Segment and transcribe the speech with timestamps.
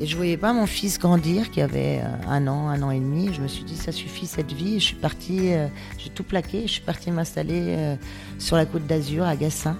[0.00, 2.98] et je voyais pas mon fils grandir, qui avait euh, un an, un an et
[2.98, 3.34] demi.
[3.34, 4.80] Je me suis dit, ça suffit cette vie.
[4.80, 5.66] Je suis partie, euh,
[5.98, 6.62] j'ai tout plaqué.
[6.62, 7.96] Je suis partie m'installer euh,
[8.38, 9.76] sur la côte d'Azur, à Gassin.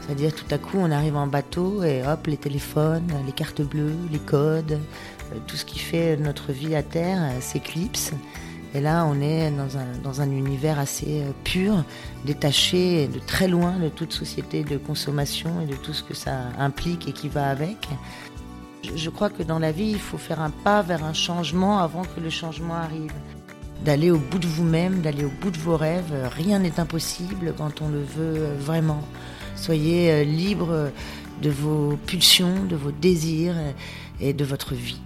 [0.00, 3.96] C'est-à-dire, tout à coup, on arrive en bateau et hop, les téléphones, les cartes bleues,
[4.10, 4.80] les codes,
[5.46, 8.12] tout ce qui fait notre vie à terre s'éclipse.
[8.74, 11.84] Et là, on est dans un, dans un univers assez pur,
[12.24, 16.32] détaché de très loin de toute société de consommation et de tout ce que ça
[16.58, 17.76] implique et qui va avec.
[18.82, 22.02] Je crois que dans la vie, il faut faire un pas vers un changement avant
[22.02, 23.12] que le changement arrive.
[23.84, 26.12] D'aller au bout de vous-même, d'aller au bout de vos rêves.
[26.36, 29.02] Rien n'est impossible quand on le veut vraiment.
[29.56, 30.90] Soyez euh, libre
[31.42, 33.56] de vos pulsions, de vos désirs
[34.20, 35.00] et de votre vie.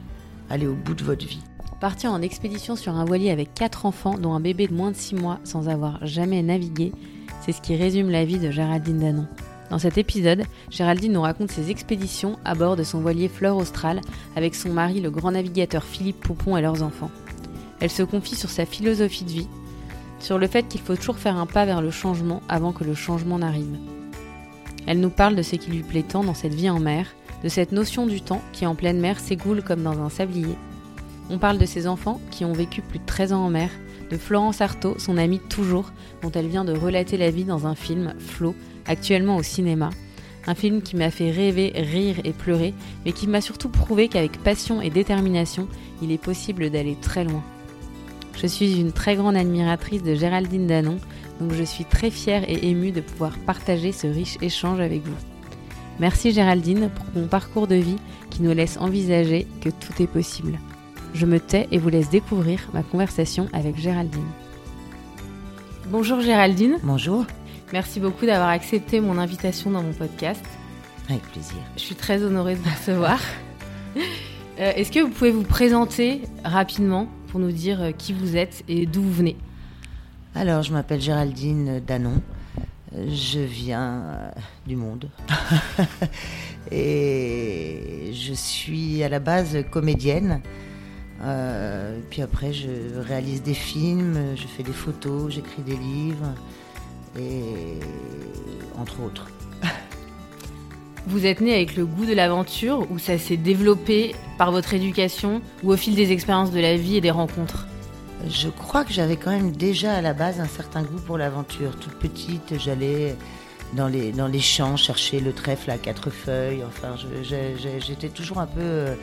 [0.51, 1.43] Allez au bout de votre vie.
[1.81, 4.97] Partir en expédition sur un voilier avec quatre enfants, dont un bébé de moins de
[4.97, 6.93] six mois, sans avoir jamais navigué,
[7.45, 9.27] c'est ce qui résume la vie de Géraldine Danon.
[9.71, 14.01] Dans cet épisode, Géraldine nous raconte ses expéditions à bord de son voilier Fleur Austral
[14.37, 17.11] avec son mari, le grand navigateur Philippe Poupon et leurs enfants.
[17.81, 19.49] Elle se confie sur sa philosophie de vie,
[20.19, 22.95] sur le fait qu'il faut toujours faire un pas vers le changement avant que le
[22.95, 23.77] changement n'arrive.
[24.87, 27.07] Elle nous parle de ce qui lui plaît tant dans cette vie en mer,
[27.43, 30.57] de cette notion du temps qui en pleine mer s'égoule comme dans un sablier.
[31.31, 33.71] On parle de ses enfants qui ont vécu plus de 13 ans en mer,
[34.11, 37.75] de Florence Artaud, son amie toujours, dont elle vient de relater la vie dans un
[37.75, 38.55] film, Flo,
[38.87, 39.91] actuellement au cinéma.
[40.47, 44.43] Un film qui m'a fait rêver, rire et pleurer, mais qui m'a surtout prouvé qu'avec
[44.43, 45.69] passion et détermination,
[46.03, 47.43] il est possible d'aller très loin.
[48.41, 50.99] Je suis une très grande admiratrice de Géraldine Danon,
[51.41, 55.17] donc je suis très fière et émue de pouvoir partager ce riche échange avec vous.
[56.01, 57.99] Merci Géraldine pour ton parcours de vie
[58.31, 60.59] qui nous laisse envisager que tout est possible.
[61.15, 64.27] Je me tais et vous laisse découvrir ma conversation avec Géraldine.
[65.91, 66.79] Bonjour Géraldine.
[66.83, 67.27] Bonjour.
[67.73, 70.45] Merci beaucoup d'avoir accepté mon invitation dans mon podcast.
[71.09, 71.57] Avec plaisir.
[71.75, 73.19] Je suis très honorée de vous recevoir.
[73.97, 78.63] Euh, est-ce que vous pouvez vous présenter rapidement pour nous dire euh, qui vous êtes
[78.69, 79.37] et d'où vous venez?
[80.35, 82.21] Alors, je m'appelle Géraldine Danon.
[82.95, 84.31] Je viens euh,
[84.67, 85.09] du monde.
[86.71, 90.43] et je suis à la base comédienne.
[92.11, 92.69] puis après, je
[92.99, 96.35] réalise des films, je fais des photos, j'écris des livres
[97.19, 97.79] et
[98.79, 99.29] entre autres.
[101.07, 105.43] Vous êtes né avec le goût de l'aventure ou ça s'est développé par votre éducation
[105.63, 107.67] ou au fil des expériences de la vie et des rencontres?
[108.29, 111.77] Je crois que j'avais quand même déjà à la base un certain goût pour l'aventure.
[111.77, 113.17] Toute petite, j'allais
[113.73, 116.63] dans les, dans les champs chercher le trèfle à quatre feuilles.
[116.67, 118.95] Enfin, j'étais toujours un peu euh,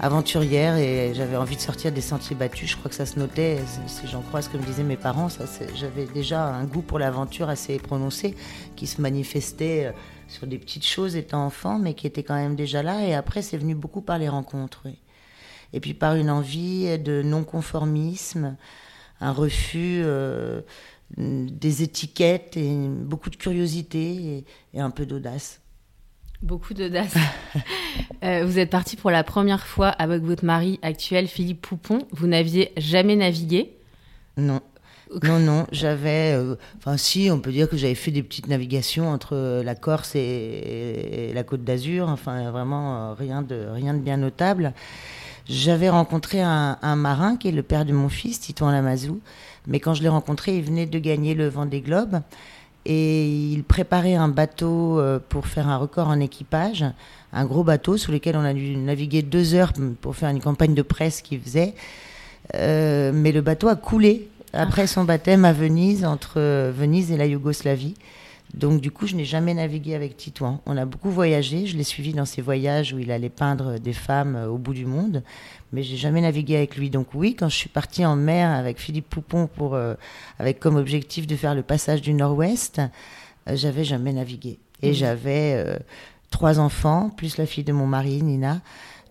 [0.00, 2.70] aventurière et j'avais envie de sortir des sentiers battus.
[2.70, 5.28] Je crois que ça se notait, si j'en crois ce que me disaient mes parents,
[5.74, 8.34] j'avais déjà un goût pour l'aventure assez prononcé
[8.76, 9.92] qui se manifestait euh,
[10.28, 13.06] sur des petites choses étant enfant, mais qui était quand même déjà là.
[13.06, 14.82] Et après, c'est venu beaucoup par les rencontres.
[15.72, 18.56] Et puis par une envie de non-conformisme,
[19.20, 20.62] un refus euh,
[21.16, 25.61] des étiquettes et beaucoup de curiosité et un peu d'audace.
[26.42, 27.14] Beaucoup d'audace.
[28.24, 32.06] Euh, vous êtes parti pour la première fois avec votre mari actuel, Philippe Poupon.
[32.12, 33.72] Vous n'aviez jamais navigué?
[34.36, 34.60] Non.
[35.24, 36.32] Non, non, j'avais.
[36.32, 40.14] Euh, enfin, si, on peut dire que j'avais fait des petites navigations entre la Corse
[40.14, 42.08] et, la Côte d'Azur.
[42.08, 44.72] Enfin, vraiment euh, rien, de, rien de bien notable.
[45.48, 49.20] J'avais rencontré un, marin qui est le père de mon fils, Titouan Lamazou.
[49.66, 52.20] Mais quand je l'ai rencontré, il venait de gagner le Vendée Globe
[52.84, 56.84] et il préparait un bateau euh, pour faire un record en équipage,
[57.32, 60.74] un gros bateau sur lequel on a dû naviguer deux heures pour faire une campagne
[60.74, 61.74] de presse qu'il faisait.
[62.54, 66.40] Euh, mais le bateau a coulé après son baptême à Venise, entre
[66.70, 67.94] Venise et la Yougoslavie.
[68.54, 70.60] Donc du coup, je n'ai jamais navigué avec Titouan.
[70.66, 73.94] On a beaucoup voyagé, je l'ai suivi dans ses voyages où il allait peindre des
[73.94, 75.22] femmes euh, au bout du monde,
[75.72, 76.90] mais j'ai jamais navigué avec lui.
[76.90, 79.94] Donc oui, quand je suis partie en mer avec Philippe Poupon pour, euh,
[80.38, 82.80] avec comme objectif de faire le passage du Nord-Ouest,
[83.48, 84.58] euh, j'avais jamais navigué.
[84.82, 84.94] Et mmh.
[84.94, 85.78] j'avais
[86.30, 88.60] trois enfants, plus la fille de mon mari, Nina,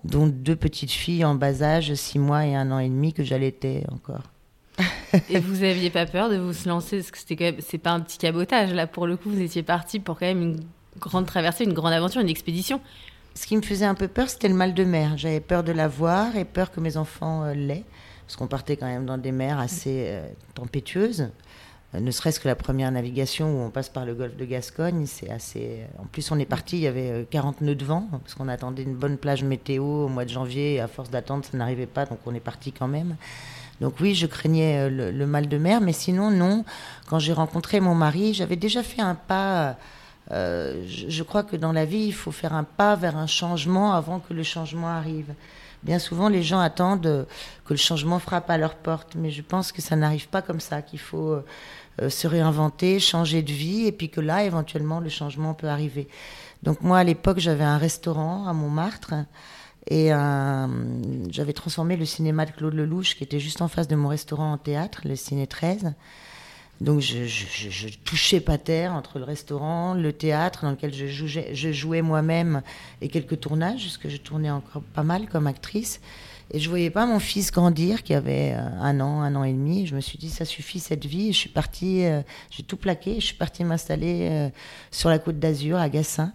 [0.03, 3.23] dont deux petites filles en bas âge, six mois et un an et demi, que
[3.23, 4.23] j'allaitais encore.
[5.29, 6.97] et vous aviez pas peur de vous lancer?
[6.97, 8.87] Parce que c'était quand même, c'est pas un petit cabotage là.
[8.87, 10.59] Pour le coup, vous étiez parti pour quand même une
[10.99, 12.81] grande traversée, une grande aventure, une expédition.
[13.33, 15.17] Ce qui me faisait un peu peur, c'était le mal de mer.
[15.17, 17.85] J'avais peur de la voir et peur que mes enfants euh, l'aient,
[18.25, 21.29] parce qu'on partait quand même dans des mers assez euh, tempétueuses.
[21.95, 25.05] Euh, ne serait-ce que la première navigation où on passe par le golfe de Gascogne,
[25.05, 25.79] c'est assez.
[25.97, 28.83] En plus, on est parti, il y avait 40 nœuds de vent, parce qu'on attendait
[28.83, 30.81] une bonne plage météo au mois de janvier.
[30.81, 33.15] À force d'attendre, ça n'arrivait pas, donc on est parti quand même.
[33.79, 36.65] Donc oui, je craignais le, mal de mer, mais sinon non.
[37.07, 39.77] Quand j'ai rencontré mon mari, j'avais déjà fait un pas
[40.31, 43.93] euh, je, crois que dans la vie, il faut faire un pas vers un changement
[43.93, 45.33] avant que le changement arrive.
[45.83, 47.25] Bien souvent, les gens attendent
[47.65, 50.59] que le changement frappe à leur porte, mais je pense que ça n'arrive pas comme
[50.59, 51.41] ça, qu'il faut
[52.01, 56.07] euh, se réinventer, changer de vie, et puis que là, éventuellement, le changement peut arriver.
[56.63, 59.13] Donc moi, à l'époque, j'avais un restaurant à Montmartre.
[59.89, 60.11] Et
[61.29, 64.53] j'avais transformé le cinéma de Claude Lelouch, qui était juste en face de mon restaurant
[64.53, 65.93] en théâtre, le Ciné 13,
[66.81, 72.01] donc je, je, touchais pas terre entre le restaurant, le théâtre dans lequel je jouais,
[72.01, 72.63] moi-même
[73.01, 76.01] et quelques tournages, parce je tournais encore pas mal comme actrice.
[76.53, 79.53] Et je voyais pas mon fils grandir, qui avait euh, un an, un an et
[79.53, 79.85] demi.
[79.85, 81.31] Je me suis dit, ça suffit cette vie.
[81.31, 83.15] Je suis partie, euh, j'ai tout plaqué.
[83.21, 84.49] Je suis partie m'installer euh,
[84.89, 86.33] sur la côte d'Azur, à Gassin.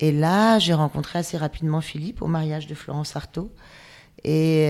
[0.00, 3.52] Et là, j'ai rencontré assez rapidement Philippe au mariage de Florence Artaud.
[4.24, 4.66] Et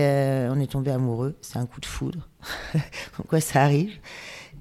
[0.51, 1.35] on est tombé amoureux.
[1.41, 2.27] C'est un coup de foudre.
[3.27, 3.97] quoi ça arrive?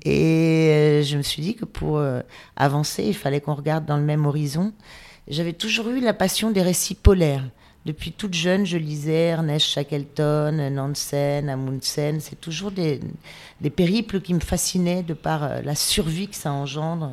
[0.04, 2.20] Et euh, je me suis dit que pour euh,
[2.56, 4.72] avancer, il fallait qu'on regarde dans le même horizon.
[5.28, 7.44] J'avais toujours eu la passion des récits polaires.
[7.84, 12.18] Depuis toute jeune, je lisais Ernest Shackleton, Nansen, Amundsen.
[12.20, 13.00] C'est toujours des,
[13.60, 17.12] des, périples qui me fascinaient de par euh, la survie que ça engendre.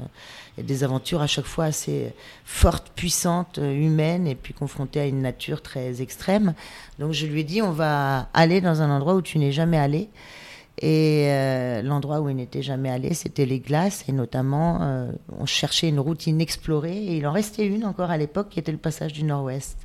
[0.58, 2.14] Et des aventures à chaque fois assez
[2.46, 6.54] fortes, puissantes, humaines, et puis confrontées à une nature très extrême.
[7.00, 9.80] Donc je lui ai dit, on va aller dans un endroit où tu n'es jamais
[9.80, 10.10] allé.
[10.80, 14.06] Et euh, l'endroit où il n'était jamais allé, c'était les glaces.
[14.08, 16.98] Et notamment, euh, on cherchait une route inexplorée.
[16.98, 19.78] Et il en restait une encore à l'époque, qui était le passage du Nord-Ouest.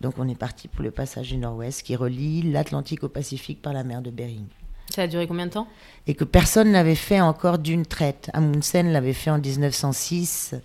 [0.00, 3.72] Donc on est parti pour le passage du Nord-Ouest, qui relie l'Atlantique au Pacifique par
[3.72, 4.46] la mer de Bering.
[4.88, 5.68] Ça a duré combien de temps?
[6.08, 8.28] Et que personne n'avait fait encore d'une traite.
[8.32, 10.56] Amundsen l'avait fait en 1906,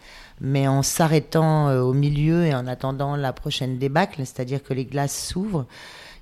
[0.41, 4.85] mais en s'arrêtant euh, au milieu et en attendant la prochaine débâcle, c'est-à-dire que les
[4.85, 5.67] glaces s'ouvrent.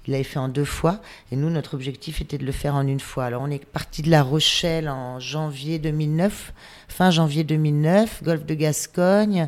[0.06, 1.00] Il l'avait fait en deux fois.
[1.32, 3.26] Et nous, notre objectif était de le faire en une fois.
[3.26, 6.54] Alors, on est parti de La Rochelle en janvier 2009,
[6.90, 9.48] fin janvier 2009, golfe de Gascogne,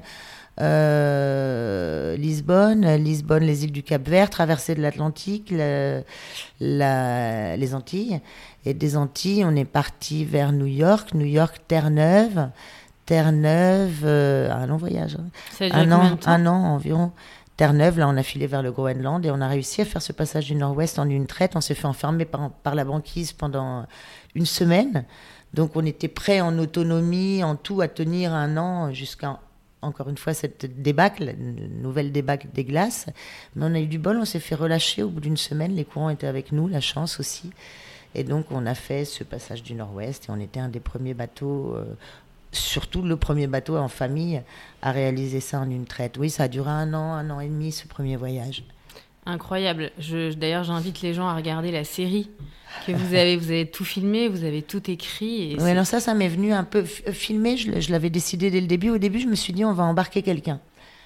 [0.61, 6.03] euh, Lisbonne, Lisbonne, les îles du Cap-Vert, traversée de l'Atlantique, les
[7.73, 8.21] Antilles.
[8.65, 12.49] Et des Antilles, on est parti vers New York, New York, Terre-Neuve.
[13.05, 15.17] Terre-Neuve, euh, un long voyage.
[15.19, 15.69] Hein.
[15.71, 17.11] un, an, un an environ.
[17.57, 20.11] Terre-Neuve, là, on a filé vers le Groenland et on a réussi à faire ce
[20.11, 21.55] passage du Nord-Ouest en une traite.
[21.55, 23.85] On s'est fait enfermer par, la banquise pendant
[24.33, 25.05] une semaine.
[25.53, 29.39] Donc, on était prêt en autonomie, en tout, à tenir un an jusqu'à,
[29.81, 31.33] encore une fois, cette débâcle,
[31.81, 33.05] nouvelle débâcle des glaces.
[33.55, 35.73] Mais on a eu du bol, on s'est fait relâcher au bout d'une semaine.
[35.73, 37.51] Les courants étaient avec nous, la chance aussi.
[38.15, 41.13] Et donc, on a fait ce passage du Nord-Ouest et on était un des premiers
[41.13, 41.85] bateaux euh,
[42.55, 44.41] surtout le premier bateau en famille
[44.81, 46.17] a réalisé ça en une traite.
[46.17, 48.63] Oui, ça a duré un an, un an et demi ce premier voyage.
[49.25, 49.91] Incroyable.
[50.37, 52.29] D'ailleurs, j'invite les gens à regarder la série
[52.85, 53.37] que vous avez.
[53.37, 55.57] Vous avez tout filmé, vous avez tout écrit.
[55.59, 57.57] oui, alors ça, ça m'est venu un peu euh, filmé.
[57.57, 58.89] Je, l'avais décidé dès le début.
[58.89, 60.59] Au début, je me suis dit, on va embarquer quelqu'un.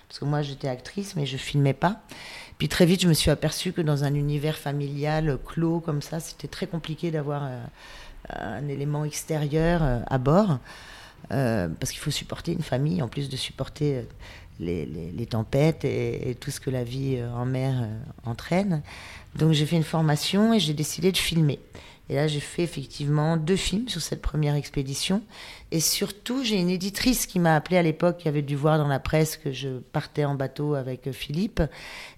[0.08, 2.02] Parce que moi, j'étais actrice, mais je filmais pas.
[2.58, 6.20] Puis très vite, je me suis aperçue que dans un univers familial clos comme ça,
[6.20, 7.58] c'était très compliqué d'avoir euh,
[8.38, 10.60] un élément extérieur euh, à bord.
[11.32, 14.04] Euh, parce qu'il faut supporter une famille, en plus de supporter euh,
[14.60, 17.88] les, tempêtes et, tout ce que la vie euh, en mer
[18.26, 18.82] entraîne.
[19.36, 21.60] Donc j'ai fait une formation et j'ai décidé de filmer.
[22.10, 25.22] Et là, j'ai fait effectivement deux films sur cette première expédition.
[25.72, 28.88] Et surtout, j'ai une éditrice qui m'a appelé à l'époque, qui avait dû voir dans
[28.88, 31.62] la presse que je partais en bateau avec Philippe,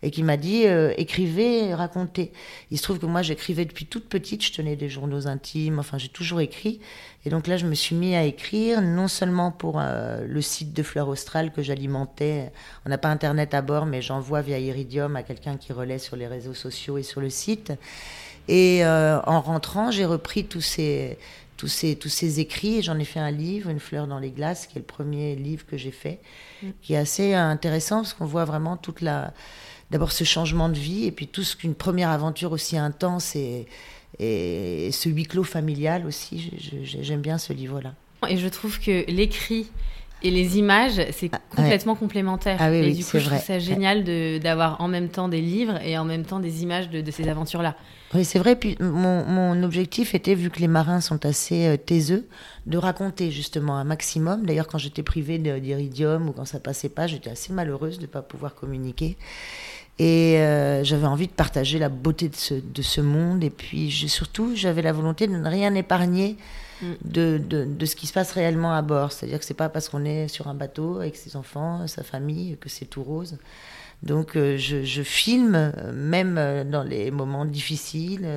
[0.01, 2.31] et qui m'a dit euh, écrivez, racontez.
[2.71, 5.98] Il se trouve que moi, j'écrivais depuis toute petite, je tenais des journaux intimes, enfin,
[5.98, 6.79] j'ai toujours écrit.
[7.25, 10.71] Et donc là, je me suis mis à écrire, non seulement pour euh, le site
[10.74, 12.53] de Fleur Australe que j'alimentais.
[12.86, 16.15] On n'a pas Internet à bord, mais j'envoie via Iridium à quelqu'un qui relaie sur
[16.15, 17.74] les réseaux sociaux et sur le site.
[18.48, 21.17] Et euh, en rentrant, j'ai repris tous ces,
[21.57, 24.31] tous ces, tous ces écrits et j'en ai fait un livre, Une fleur dans les
[24.31, 26.19] glaces, qui est le premier livre que j'ai fait,
[26.63, 26.67] mm.
[26.81, 29.33] qui est assez intéressant parce qu'on voit vraiment toute la.
[29.91, 33.67] D'abord ce changement de vie et puis tout ce qu'une première aventure aussi intense et,
[34.19, 36.53] et ce huis clos familial aussi.
[36.83, 37.93] J'aime bien ce livre-là.
[38.29, 39.67] Et je trouve que l'écrit
[40.23, 42.57] Et les images, c'est ah, complètement complémentaire.
[42.59, 43.37] Ah oui, et oui, du coup, je vrai.
[43.37, 44.03] trouve ça génial
[44.39, 47.27] d'avoir en même temps des livres et en même temps des images de, de ces
[47.27, 47.75] aventures-là.
[48.13, 48.55] Oui, c'est vrai.
[48.55, 52.27] Puis mon, mon, objectif était, vu que les marins sont assez euh, taiseux,
[52.67, 54.45] de raconter justement un maximum.
[54.45, 58.07] D'ailleurs, quand j'étais privée d'iridium ou quand ça passait pas, j'étais assez malheureuse de ne
[58.07, 59.17] pas pouvoir communiquer.
[59.97, 63.43] Et euh, j'avais envie de partager la beauté de ce, de ce monde.
[63.43, 66.37] Et puis surtout, j'avais la volonté de ne rien épargner
[66.81, 66.85] Mm.
[67.05, 69.11] de, de, ce qui se passe réellement à bord.
[69.11, 72.57] C'est-à-dire que c'est pas parce qu'on est sur un bateau avec ses enfants, sa famille,
[72.59, 73.38] que c'est tout rose.
[74.03, 78.27] Donc euh, je, je, filme, euh, même euh, dans les moments difficiles.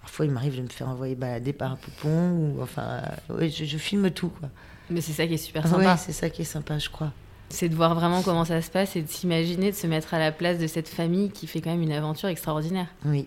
[0.00, 2.30] parfois, il m'arrive de me faire envoyer balader par un poupon.
[2.30, 4.28] Ou, enfin, ouais, je, filme tout.
[4.28, 4.48] Quoi.
[4.88, 5.96] Mais c'est ça qui est super sympa.
[5.96, 7.12] C'est ça qui est sympa, je crois.
[7.48, 10.20] C'est de voir vraiment comment ça se passe et de s'imaginer, de se mettre à
[10.20, 12.86] la place de cette famille qui fait quand même une aventure extraordinaire.
[13.04, 13.26] Oui.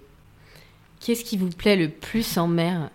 [1.01, 2.89] Qu'est-ce qui vous plaît le plus en mer?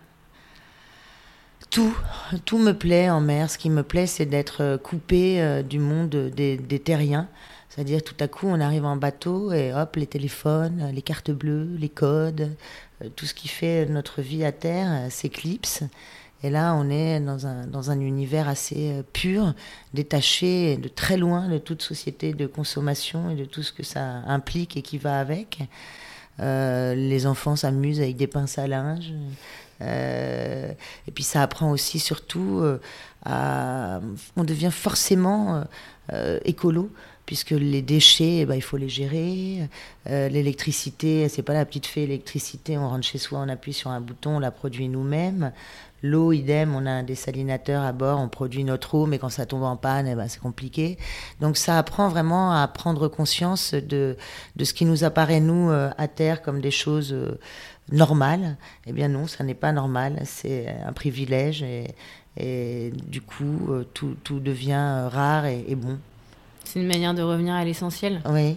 [1.70, 1.96] Tout,
[2.44, 3.50] tout me plaît en mer.
[3.50, 7.28] Ce qui me plaît, c'est d'être euh, coupé euh, du monde des, terriens.
[7.68, 11.68] C'est-à-dire tout à coup, on arrive en bateau et hop, les téléphones, les cartes bleues,
[11.78, 12.50] les codes,
[13.02, 15.82] euh, tout ce qui fait notre vie à terre s'éclipse.
[16.42, 19.54] Et là, on est dans un, dans un univers assez pur,
[19.92, 24.22] détaché de très loin de toute société de consommation et de tout ce que ça
[24.26, 25.58] implique et qui va avec.
[26.38, 29.12] les enfants s'amusent avec des pinces à linge.
[29.80, 30.72] Euh,
[31.06, 32.80] et puis ça apprend aussi surtout euh,
[33.24, 34.00] à...
[34.36, 35.64] On devient forcément
[36.12, 36.90] euh, écolo
[37.26, 39.68] puisque les déchets, eh ben, il faut les gérer.
[40.06, 44.00] L'électricité, c'est pas la petite fée électricité, on rentre chez soi, on appuie sur un
[44.00, 45.52] bouton, on la produit nous-mêmes.
[46.02, 49.44] L'eau, idem, on a un dessalinateur à bord, on produit notre eau, mais quand ça
[49.44, 50.96] tombe en panne, eh ben, c'est compliqué.
[51.42, 54.16] Donc ça apprend vraiment à prendre conscience de,
[54.56, 57.14] de ce qui nous apparaît, nous, à terre, comme des choses
[57.92, 58.56] normal.
[58.86, 61.88] Eh bien non, ça n'est pas normal, c'est un privilège et,
[62.36, 65.98] et du coup euh, tout, tout, devient rare et, bon.
[66.64, 68.56] C'est une manière de revenir à l'essentiel Oui.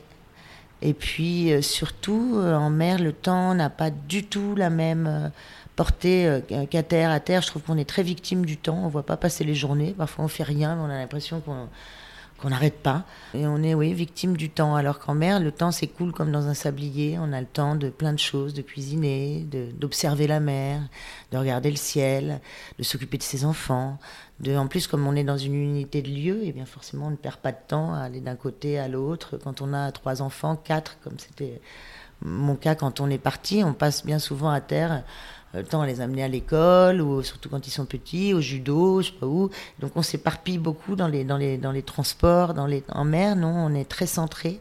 [0.81, 5.31] Et puis euh, surtout, euh, en mer, le temps n'a pas du tout la même
[5.75, 7.11] portée qu'à terre.
[7.11, 9.43] À terre, je trouve qu'on est très victime du temps, on ne voit pas passer
[9.43, 11.67] les journées, parfois on fait rien, mais on a l'impression qu'on
[12.41, 13.05] qu'on n'arrête pas.
[13.33, 14.75] Et on est, oui, victime du temps.
[14.75, 17.17] Alors qu'en mer, le temps s'écoule comme dans un sablier.
[17.19, 19.45] On a le temps de plein de choses, de cuisiner,
[19.77, 20.81] d'observer la mer,
[21.31, 22.41] de regarder le ciel,
[22.77, 23.99] de s'occuper de ses enfants.
[24.39, 27.07] De, en plus, comme on est dans une unité de lieu, et eh bien forcément,
[27.07, 29.37] on ne perd pas de temps à aller d'un côté à l'autre.
[29.37, 31.61] Quand on a trois enfants, quatre, comme c'était
[32.23, 35.03] mon cas quand on est parti, on passe bien souvent à terre
[35.53, 39.01] le temps à les amener à l'école, ou surtout quand ils sont petits, au judo,
[39.01, 39.49] je sais pas où.
[39.79, 43.35] Donc on s'éparpille beaucoup dans les, dans les, dans les transports, dans les, en mer,
[43.35, 44.59] non, on est très centré.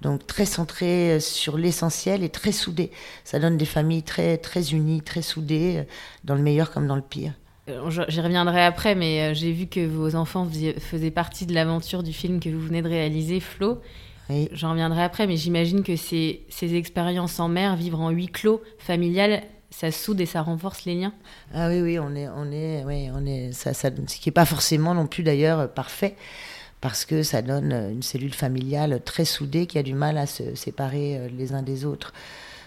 [0.00, 2.90] Donc très centré euh, sur l'essentiel et très soudé.
[3.22, 5.82] Ça donne des familles très, très unies, très soudées, euh,
[6.24, 7.32] dans le meilleur comme dans le pire.
[7.68, 10.48] Euh, j'y reviendrai après, mais j'ai vu que vos enfants
[10.78, 13.80] faisaient partie de l'aventure du film que vous venez de réaliser, Flo.
[14.28, 14.48] Oui.
[14.52, 18.62] J'en reviendrai après, mais j'imagine que ces, ces expériences en mer, vivre en huis clos,
[18.78, 19.44] familial,
[19.76, 21.12] ça soude et ça renforce les liens.
[21.52, 24.32] Ah oui, oui, on est, on est, oui, on est, ça, ça, ce qui n'est
[24.32, 26.16] pas forcément non plus d'ailleurs parfait,
[26.80, 30.54] parce que ça donne une cellule familiale très soudée qui a du mal à se
[30.54, 32.12] séparer euh, les uns des autres.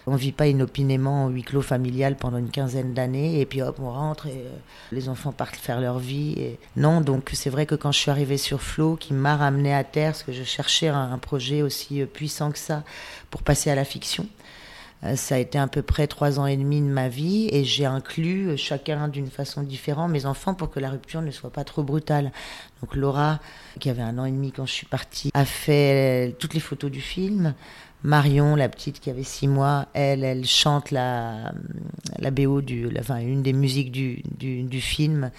[0.05, 3.61] On ne vit pas inopinément en huis clos familial pendant une quinzaine d'années et puis
[3.61, 4.57] hop, on rentre et euh,
[4.91, 6.33] les enfants partent faire leur vie.
[6.37, 6.59] Et...
[6.75, 9.83] Non, donc c'est vrai que quand je suis arrivée sur Flo, qui m'a ramené à
[9.85, 12.83] terre, parce que je cherchais un projet aussi euh, puissant que ça
[13.31, 14.27] pour passer à la fiction,
[15.15, 17.85] ça a été à peu près trois ans et demi de ma vie et j'ai
[17.85, 21.63] inclus euh, chacun d'une façon différente mes enfants pour que la rupture ne soit pas
[21.63, 22.31] trop brutale.
[22.81, 23.39] Donc Laura,
[23.79, 26.89] qui avait un an et demi quand je suis partie, a fait toutes les photos
[26.89, 27.53] du film.
[28.03, 31.51] Marion, la petite qui avait six mois, elle, elle chante la,
[32.19, 35.31] la BO, du, enfin une des musiques du, du, du film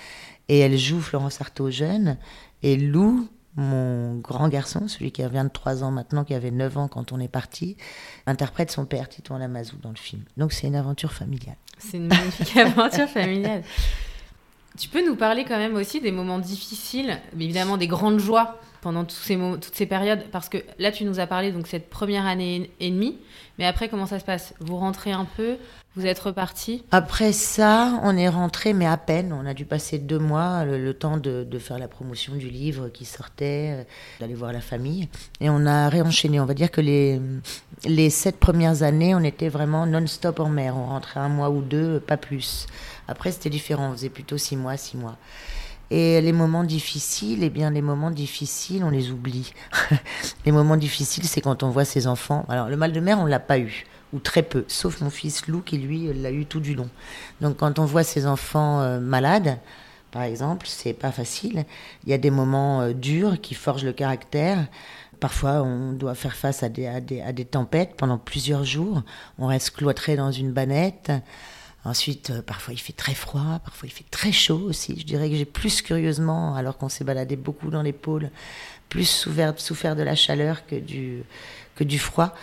[0.49, 2.17] et elle joue Florence Artaud jeune.
[2.63, 6.89] Et Lou, mon grand garçon, celui qui a 23 ans maintenant, qui avait 9 ans
[6.89, 7.77] quand on est parti,
[8.27, 10.23] interprète son père, Tito Lamazou, dans le film.
[10.37, 11.57] Donc c'est une aventure familiale.
[11.79, 13.65] C'est une magnifique aventure familiale.
[14.79, 18.61] Tu peux nous parler quand même aussi des moments difficiles, mais évidemment des grandes joies
[18.81, 21.91] pendant tous ces toutes ces périodes Parce que là, tu nous as parlé donc cette
[21.91, 23.19] première année et demie,
[23.59, 24.55] mais après, comment ça se passe?
[24.61, 25.57] Vous rentrez un peu?
[25.99, 26.85] Vous êtes reparti?
[26.93, 29.33] Après ça, on est rentré, mais à peine.
[29.33, 33.05] On a dû passer deux mois, le, temps de, faire la promotion du livre qui
[33.05, 33.85] sortait, euh,
[34.21, 35.09] d'aller voir la famille.
[35.41, 36.39] Et on a réenchaîné.
[36.39, 37.21] On va dire que les,
[37.85, 40.77] les sept premières années, on était vraiment non-stop en mer.
[40.77, 42.69] On rentrait un mois ou deux, pas plus.
[43.09, 43.91] Après, c'était différent.
[43.91, 45.17] On faisait plutôt six mois, six mois.
[45.91, 49.53] Et les moments difficiles, eh bien, les moments difficiles, on les oublie.
[50.47, 52.45] les moments difficiles, c'est quand on voit ses enfants.
[52.49, 55.47] Alors, le mal de mer, on l'a pas eu ou très peu, sauf mon fils
[55.47, 56.89] Lou qui lui l'a eu tout du long.
[57.41, 59.59] Donc quand on voit ses enfants euh, malades,
[60.11, 61.65] par exemple, c'est pas facile.
[62.05, 64.67] Il y a des moments euh, durs qui forgent le caractère.
[65.21, 69.03] Parfois, on doit faire face à des, tempêtes pendant plusieurs jours.
[69.39, 71.13] On reste cloîtré dans une banette.
[71.85, 74.99] Ensuite, euh, parfois il fait très froid, parfois il fait très chaud aussi.
[74.99, 78.31] Je dirais que j'ai plus curieusement, alors qu'on s'est baladé beaucoup dans les pôles,
[78.89, 82.35] plus souffert, de la chaleur que du froid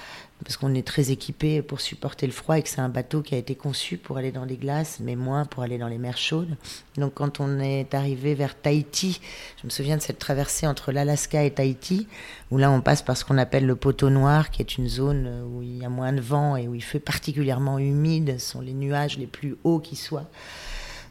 [0.45, 3.33] parce qu'on est très équipé pour supporter le froid et que c'est un bateau qui
[3.33, 6.17] a été conçu pour aller dans les glaces, mais moins pour aller dans les mers
[6.17, 6.55] chaudes.
[6.97, 9.19] Donc quand on est arrivé vers Tahiti,
[9.59, 12.07] je me souviens de cette traversée entre l'Alaska et Tahiti,
[12.51, 15.43] où là on passe par ce qu'on appelle le poteau noir, qui est une zone
[15.51, 18.61] où il y a moins de vent et où il fait particulièrement humide, ce sont
[18.61, 20.29] les nuages les plus hauts qui soient.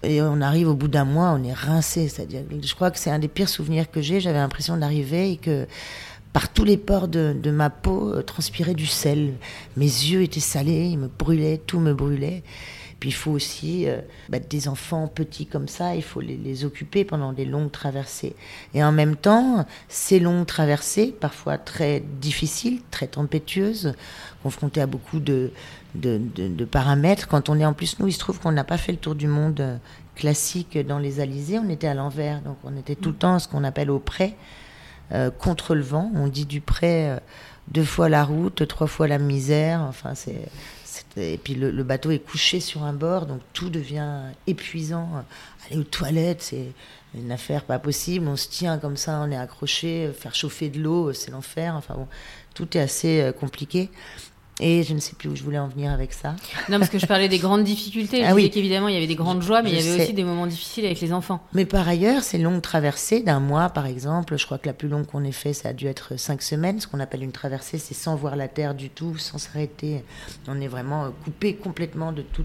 [0.04, 3.10] Et on arrive au bout d'un mois, on est rincé, c'est-à-dire, je crois que c'est
[3.10, 4.20] un des pires souvenirs que j'ai.
[4.20, 5.66] J'avais l'impression d'arriver et que
[6.34, 9.34] par tous les pores de, ma peau euh, transpirait du sel.
[9.76, 12.42] Mes yeux étaient salés, ils me brûlaient, tout me brûlait.
[12.98, 17.04] Puis il faut aussi euh, bah, des enfants petits comme ça, il faut les, occuper
[17.04, 18.34] pendant des longues traversées.
[18.74, 23.94] Et en même temps, ces longues traversées, parfois très difficiles, très tempétueuses,
[24.42, 25.52] confrontées à beaucoup de,
[25.94, 28.90] de, paramètres, quand on est en plus, nous, il se trouve qu'on n'a pas fait
[28.90, 29.76] le tour du monde euh,
[30.16, 33.46] classique dans les Alizés, on était à l'envers, donc on était tout le temps ce
[33.46, 34.34] qu'on appelle au près.
[35.12, 36.11] Euh, contre le vent.
[36.14, 37.18] On dit du près euh,
[37.68, 39.82] deux fois la route, trois fois la misère.
[39.82, 40.49] Enfin, c'est
[41.16, 45.25] et puis le, bateau est couché sur un bord, donc tout devient épuisant.
[45.66, 46.73] Aller aux toilettes, c'est
[47.14, 48.26] une affaire pas possible.
[48.26, 50.11] On se tient comme ça, on est accroché.
[50.18, 51.75] Faire chauffer de l'eau, c'est l'enfer.
[51.76, 52.08] Enfin bon,
[52.54, 53.90] tout est assez euh, compliqué.
[54.61, 56.37] Et je ne sais plus où je voulais en venir avec ça.
[56.68, 58.23] Non, parce que je parlais des grandes difficultés.
[58.23, 58.50] Je ah oui.
[58.50, 60.84] qu'évidemment, il y avait des grandes joies, mais il y avait aussi des moments difficiles
[60.84, 61.40] avec les enfants.
[61.54, 64.88] Mais par ailleurs, ces longues traversées d'un mois, par exemple, je crois que la plus
[64.88, 66.78] longue qu'on ait fait, ça a dû être cinq semaines.
[66.78, 70.04] Ce qu'on appelle une traversée, c'est sans voir la terre du tout, sans s'arrêter.
[70.46, 72.44] On est vraiment coupé complètement de tout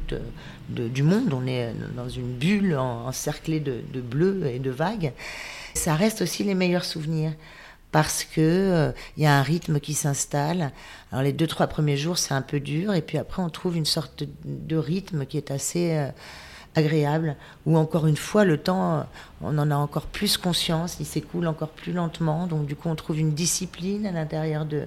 [0.69, 1.31] de, du monde.
[1.31, 5.13] On est dans une bulle encerclée de, de bleu et de vagues.
[5.75, 7.33] Ça reste aussi les meilleurs souvenirs
[7.91, 10.71] parce que euh, il y a un rythme qui s'installe.
[11.11, 13.77] Alors les deux trois premiers jours c'est un peu dur et puis après on trouve
[13.77, 16.09] une sorte de, rythme qui est assez euh,
[16.75, 19.05] agréable où encore une fois le temps
[19.41, 22.95] on en a encore plus conscience, il s'écoule encore plus lentement donc du coup on
[22.95, 24.85] trouve une discipline à l'intérieur de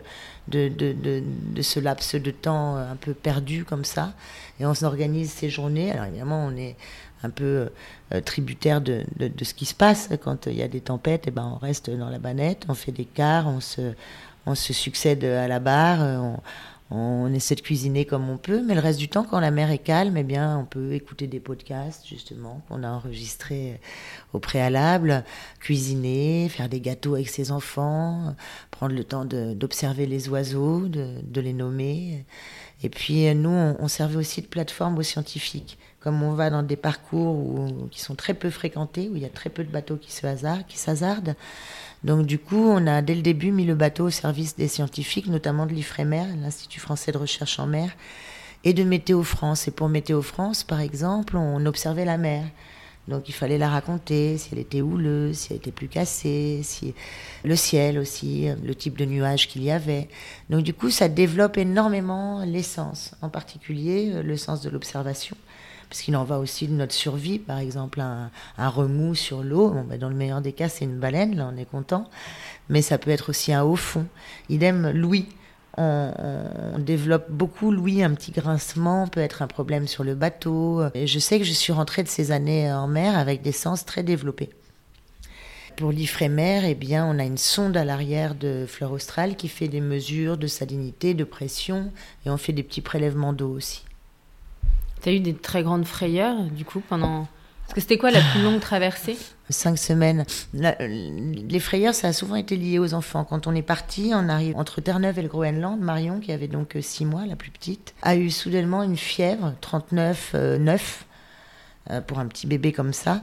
[0.49, 4.12] de, de, de ce laps de temps un peu perdu comme ça
[4.61, 5.90] et on s'organise ces journées.
[5.90, 6.77] Alors évidemment on est
[7.22, 7.70] un peu
[8.12, 10.08] euh, tributaire de, de, ce qui se passe.
[10.22, 12.74] Quand il y a des tempêtes, et eh ben, on reste dans la banette, on
[12.74, 13.92] fait des quarts, on se,
[14.46, 16.38] on se succède à la barre, on,
[16.94, 19.70] on, essaie de cuisiner comme on peut, mais le reste du temps, quand la mer
[19.70, 23.80] est calme, eh bien, on peut écouter des podcasts, justement, qu'on a enregistrés
[24.32, 25.24] au préalable,
[25.61, 28.35] cuisiner, faire des gâteaux avec ses enfants,
[28.70, 32.26] prendre le temps d'observer les oiseaux, de, les nommer.
[32.82, 36.77] Et puis, nous, on servait aussi de plateforme aux scientifiques comme on va dans des
[36.77, 40.12] parcours qui sont très peu fréquentés, où il y a très peu de bateaux qui
[40.12, 41.37] se hasardent, qui s'hasardent.
[42.03, 45.29] Donc du coup, on a dès le début mis le bateau au service des scientifiques,
[45.29, 47.91] notamment de l'IFREMER, l'Institut français de recherche en mer,
[48.65, 49.69] et de Météo France.
[49.69, 52.45] Et pour Météo France, par exemple, on observait la mer.
[53.09, 56.95] Donc il fallait la raconter, si elle était houleuse, si elle était plus cassée, si
[57.45, 60.09] le ciel aussi, le type de nuages qu'il y avait.
[60.51, 65.37] Donc du coup, ça développe énormément l'essence, en particulier euh, le sens de l'observation
[65.92, 67.38] parce qu'il en va aussi de notre survie.
[67.38, 68.31] Par exemple, un,
[68.70, 71.66] remous sur l'eau, ben, dans le meilleur des cas, c'est une baleine, là on est
[71.66, 72.09] content,
[72.70, 74.07] mais ça peut être aussi un haut fond.
[74.48, 75.28] Idem, Louis.
[75.76, 80.83] On, développe beaucoup Louis, un petit grincement peut être un problème sur le bateau.
[80.94, 83.85] Et je sais que je suis rentrée de ces années en mer avec des sens
[83.85, 84.48] très développés.
[85.76, 89.68] Pour l'Ifremer, eh bien, on a une sonde à l'arrière de Fleur Austral qui fait
[89.68, 91.92] des mesures de salinité, de pression,
[92.24, 93.85] et on fait des petits prélèvements d'eau aussi.
[95.03, 97.27] Tu as eu des très grandes frayeurs, du coup, pendant.
[97.62, 99.17] Parce que c'était quoi la plus longue traversée?
[99.51, 100.25] Cinq semaines.
[100.53, 103.25] les frayeurs, ça a souvent été lié aux enfants.
[103.25, 105.81] Quand on est parti, on arrive entre Terre-Neuve et le Groenland.
[105.81, 110.35] Marion, qui avait donc six mois, la plus petite, a eu soudainement une fièvre, 39,
[110.61, 111.05] 9,
[111.91, 113.23] euh, pour un petit bébé comme ça.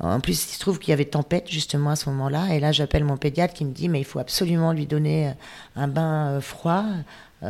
[0.00, 2.52] En plus, il se trouve qu'il y avait tempête justement à ce moment-là.
[2.52, 5.32] Et là, j'appelle mon pédiatre qui me dit, mais il faut absolument lui donner
[5.76, 7.02] un bain euh, froid euh,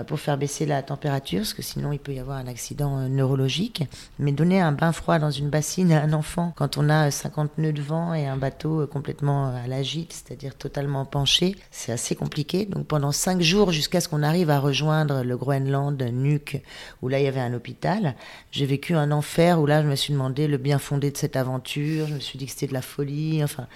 [0.07, 3.09] pour faire baisser la température, parce que sinon il peut y avoir un accident euh,
[3.09, 3.85] neurologique.
[4.19, 7.59] Mais donner un bain froid dans une bassine à un enfant quand on a 50
[7.59, 12.15] nœuds de vent et un bateau euh, complètement à l'agite, c'est-à-dire totalement penché, c'est assez
[12.15, 12.67] compliqué.
[12.67, 16.61] Donc pendant cinq jours, jusqu'à ce qu'on arrive à rejoindre le Groenland, Nuuk,
[17.03, 18.15] où là il y avait un hôpital,
[18.51, 21.37] j'ai vécu un enfer où là je me suis demandé le bien fondé de cette
[21.37, 23.67] aventure, je me suis dit que c'était de la folie, enfin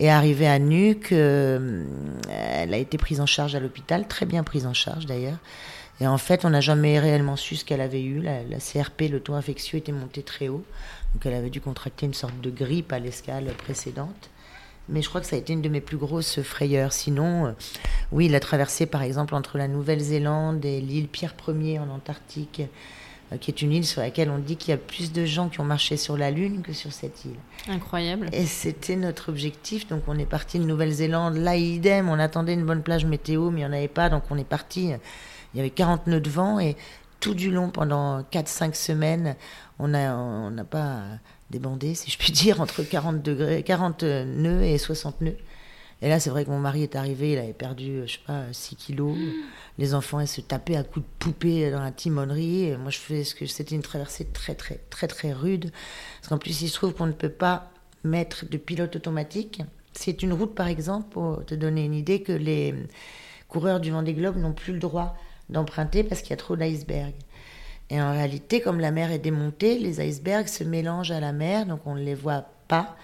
[0.00, 1.84] Et arrivée à Nuuk, euh,
[2.30, 5.38] elle a été prise en charge à l'hôpital, très bien prise en charge d'ailleurs.
[6.00, 8.20] Et en fait, on n'a jamais réellement su ce qu'elle avait eu.
[8.20, 10.64] La, CRP, le taux infectieux, était monté très haut.
[11.12, 14.30] Donc elle avait dû contracter une sorte de grippe à l'escale précédente.
[14.88, 16.92] Mais je crois que ça a été une de mes plus grosses frayeurs.
[16.92, 17.52] Sinon, euh,
[18.12, 22.62] oui, la traversée, par exemple, entre la Nouvelle-Zélande et l'île Pierre Ier en Antarctique,
[23.40, 25.60] qui est une île sur laquelle on dit qu'il y a plus de gens qui
[25.60, 27.36] ont marché sur la Lune que sur cette île.
[27.68, 28.30] Incroyable.
[28.32, 29.86] Et c'était notre objectif.
[29.88, 31.36] Donc on est parti de Nouvelle-Zélande.
[31.36, 34.08] Là, idem, on attendait une bonne plage météo, mais il n'y en avait pas.
[34.08, 34.92] Donc on est parti.
[35.54, 36.76] Il y avait 40 nœuds de vent et
[37.20, 39.36] tout du long, pendant 4-5 semaines,
[39.78, 41.02] on n'a on pas
[41.50, 45.36] débandé, si je puis dire, entre 40, degrés, 40 nœuds et 60 nœuds.
[46.00, 48.44] Et là, c'est vrai que mon mari est arrivé, il avait perdu, je sais pas,
[48.52, 49.16] 6 kilos.
[49.78, 52.76] Les enfants, ils se tapaient à coups de poupée dans la timonerie.
[52.76, 55.72] Moi, je faisais ce que c'était une traversée très, très, très, très rude.
[56.20, 57.70] Parce qu'en plus, il se trouve qu'on ne peut pas
[58.04, 59.62] mettre de pilote automatique.
[59.92, 62.74] C'est une route, par exemple, pour te donner une idée, que les
[63.48, 65.16] coureurs du Vendée Globe n'ont plus le droit
[65.48, 67.14] d'emprunter parce qu'il y a trop d'icebergs.
[67.90, 71.66] Et en réalité, comme la mer est démontée, les icebergs se mélangent à la mer,
[71.66, 72.96] donc on ne les voit pas.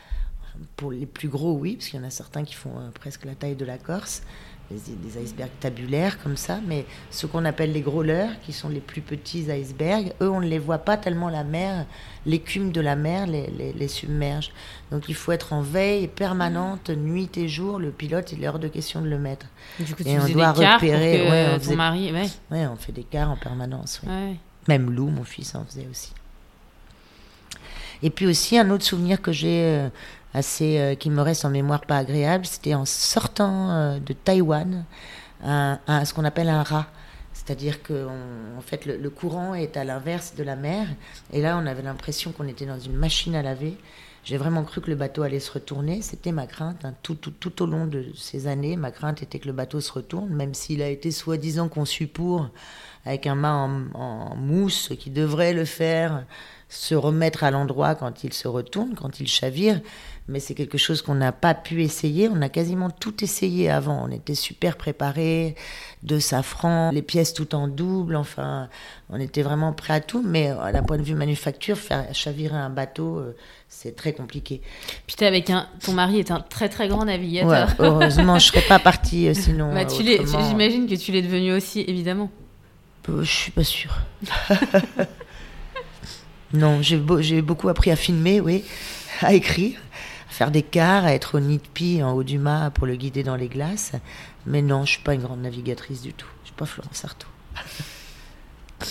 [0.77, 3.25] Pour les plus gros, oui, parce qu'il y en a certains qui font euh, presque
[3.25, 4.23] la taille de la Corse,
[4.71, 9.01] des, icebergs tabulaires comme ça, mais ce qu'on appelle les growlers, qui sont les plus
[9.01, 11.87] petits icebergs, eux, on ne les voit pas tellement la mer,
[12.27, 14.53] l'écume de la mer les, les, submerge.
[14.91, 17.79] Donc il faut être en veille permanente, nuit et jour.
[17.79, 19.47] Le pilote, il est hors de question de le mettre.
[19.79, 21.31] Du coup, et on doit repérer.
[21.31, 22.29] ouais, on ton mari, ouais.
[22.51, 22.67] ouais.
[22.67, 24.01] on fait des quarts en permanence.
[24.67, 26.13] Même Lou, mon fils, en faisait aussi.
[28.03, 29.89] Et puis aussi, un autre souvenir que j'ai euh,
[30.35, 34.85] assez, euh, qui me reste en mémoire pas agréable, c'était en sortant euh, de Taïwan,
[35.43, 36.87] à, ce qu'on appelle un rat.
[37.33, 38.07] C'est-à-dire que
[38.57, 40.89] en fait, le, courant est à l'inverse de la mer.
[41.33, 43.77] Et là, on avait l'impression qu'on était dans une machine à laver.
[44.25, 46.01] J'ai vraiment cru que le bateau allait se retourner.
[46.01, 46.87] C'était ma crainte.
[46.87, 46.95] Hein.
[47.03, 49.93] Tout, tout, tout, au long de ces années, ma crainte était que le bateau se
[49.93, 52.49] retourne, même s'il a été soi-disant conçu pour
[53.05, 56.25] avec un mât en, mousse qui devrait le faire
[56.69, 59.81] se remettre à l'endroit quand il se retourne, quand il chavire.
[60.27, 62.31] Mais c'est quelque chose qu'on n'a pas pu essayer.
[62.31, 64.07] On a quasiment tout essayé avant.
[64.07, 65.55] On était super préparés,
[66.03, 68.17] de safran, les pièces tout en double.
[68.17, 68.71] Enfin,
[69.11, 70.25] on était vraiment prêt à tout.
[70.27, 73.37] Mais à d'un point de vue manufacture, faire chavirer un bateau, euh,
[73.69, 74.63] c'est très compliqué.
[75.07, 77.75] Puis avec un, ton mari est un très très grand navigateur.
[77.79, 79.75] heureusement, je serais pas partie euh, sinon.
[79.75, 79.87] Bah,
[80.49, 82.31] J'imagine que tu l'es devenu aussi, évidemment.
[83.09, 83.99] Je suis pas sûre.
[86.55, 88.65] non, j'ai beaucoup appris à filmer, oui,
[89.21, 89.79] à écrire,
[90.35, 92.97] faire des quarts, à être au nid de pie en haut du mât pour le
[92.97, 93.93] guider dans les glaces.
[94.47, 96.27] Mais non, je suis pas une grande navigatrice du tout.
[96.43, 97.29] Je suis pas Florence Artaud.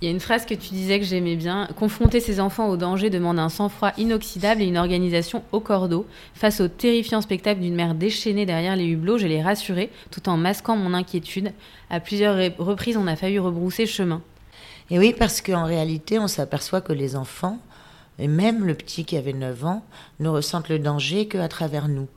[0.00, 1.68] Il y a une phrase que tu disais que j'aimais bien.
[1.76, 6.06] Confronter ses enfants au danger demande un sang-froid inoxydable et une organisation au cordeau.
[6.34, 10.36] Face au terrifiant spectacle d'une mère déchaînée derrière les hublots, je l'ai rassurée tout en
[10.36, 11.52] masquant mon inquiétude.
[11.90, 14.22] À plusieurs reprises, on a failli rebrousser chemin.
[14.90, 17.58] Et oui, parce qu'en réalité, on s'aperçoit que les enfants,
[18.18, 19.84] et même le petit qui avait 9 ans,
[20.20, 22.08] ne ressentent le danger qu'à travers nous.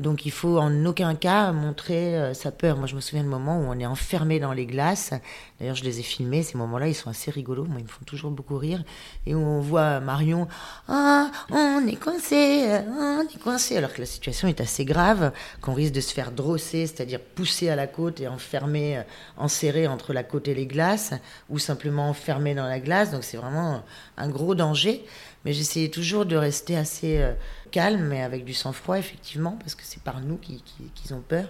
[0.00, 2.78] Donc il faut en aucun cas montrer euh, sa peur.
[2.78, 5.12] Moi je me souviens de moments où on est enfermé dans les glaces.
[5.58, 8.04] D'ailleurs je les ai filmés, ces moments-là ils sont assez rigolos, moi ils me font
[8.06, 8.82] toujours beaucoup rire.
[9.26, 10.48] Et où on voit Marion,
[10.88, 12.66] ah on est coincé,
[12.98, 13.76] on est coincé.
[13.76, 17.68] Alors que la situation est assez grave, qu'on risque de se faire drosser, c'est-à-dire pousser
[17.68, 19.02] à la côte et enfermer, euh,
[19.36, 21.12] enserré entre la côte et les glaces,
[21.50, 23.10] ou simplement enfermé dans la glace.
[23.10, 23.82] Donc c'est vraiment
[24.16, 25.04] un gros danger.
[25.44, 27.32] Mais j'essayais toujours de rester assez euh,
[27.70, 31.46] calme, mais avec du sang-froid, effectivement, parce que c'est par nous qu'ils ont peur.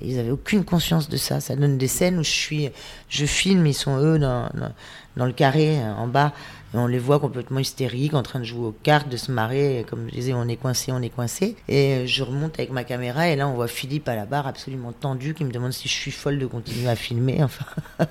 [0.00, 1.40] Et ils n'avaient aucune conscience de ça.
[1.40, 2.70] Ça donne des scènes où je, suis,
[3.08, 4.48] je filme, ils sont eux dans,
[5.16, 6.32] dans, le carré euh, en bas,
[6.72, 9.84] et on les voit complètement hystériques, en train de jouer aux cartes, de se marrer.
[9.90, 11.54] Comme je disais, on est coincé, on est coincé.
[11.68, 14.46] Et euh, je remonte avec ma caméra, et là, on voit Philippe à la barre,
[14.46, 17.42] absolument tendu, qui me demande si je suis folle de continuer à filmer.
[17.42, 17.66] Enfin.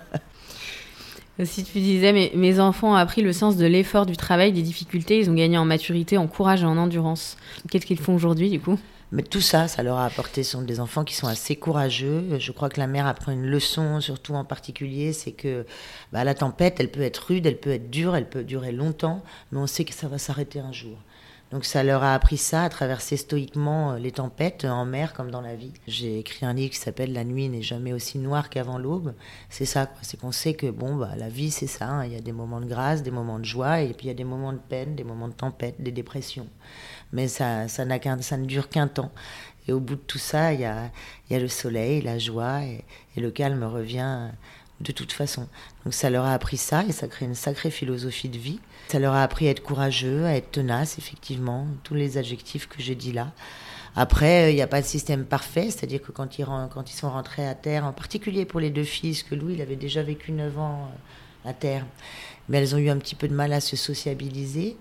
[1.43, 4.62] Si tu disais, mes, mes enfants ont appris le sens de l'effort, du travail, des
[4.62, 7.38] difficultés, ils ont gagné en maturité, en courage et en endurance.
[7.72, 8.78] Qu'est-ce qu'ils font aujourd'hui du coup?
[9.12, 12.39] Mais tout ça, ça leur a apporté, ce sont des enfants qui sont assez courageux.
[12.39, 15.65] Je crois que la mère apprend une leçon, surtout en particulier, c'est que
[16.12, 19.24] bah, la tempête, elle peut être rude, elle peut être dure, elle peut durer longtemps,
[19.52, 20.98] mais on sait que ça va s'arrêter un jour.
[21.54, 25.30] Donc ça leur a appris ça, à traverser stoïquement euh, les tempêtes en mer comme
[25.30, 25.72] dans la vie.
[25.86, 29.13] J'ai écrit un livre qui s'appelle La nuit n'est jamais aussi noire qu'avant l'aube.
[29.52, 31.86] C'est ça, c'est qu'on sait que bon, bah, la vie c'est ça.
[31.88, 32.06] Hein.
[32.06, 34.12] Il y a des moments de grâce, des moments de joie, et puis il y
[34.12, 36.48] a des moments de peine, des moments de tempête, des dépressions.
[37.12, 37.86] Mais ça, ça,
[38.22, 39.12] ça ne dure qu'un temps.
[39.68, 40.89] Et au bout de tout ça, il y a,
[41.30, 42.84] il y a le soleil, la joie, et
[43.16, 44.32] le calme revient
[44.84, 45.48] de toute façon.
[45.84, 48.60] Donc ça leur a appris ça, et ça crée une sacrée philosophie de vie.
[48.89, 52.82] Ça leur a appris à être courageux, à être tenace, effectivement, tous les adjectifs que
[52.82, 53.32] j'ai dit là,
[53.96, 56.46] Après, il n'y a pas de système parfait, c'est-à-dire que quand ils,
[56.93, 60.04] sont rentrés à terre, en particulier pour les deux filles, que Louis, il avait déjà
[60.04, 60.91] vécu 9 ans
[61.46, 61.86] à terre,
[62.50, 64.78] mais elles ont eu un petit peu de mal à se sociabiliser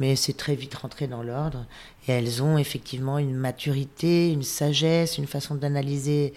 [0.00, 1.64] mais c'est très vite rentré dans l'ordre.
[2.06, 6.34] Et elles ont effectivement une maturité, une sagesse, une façon d'analyser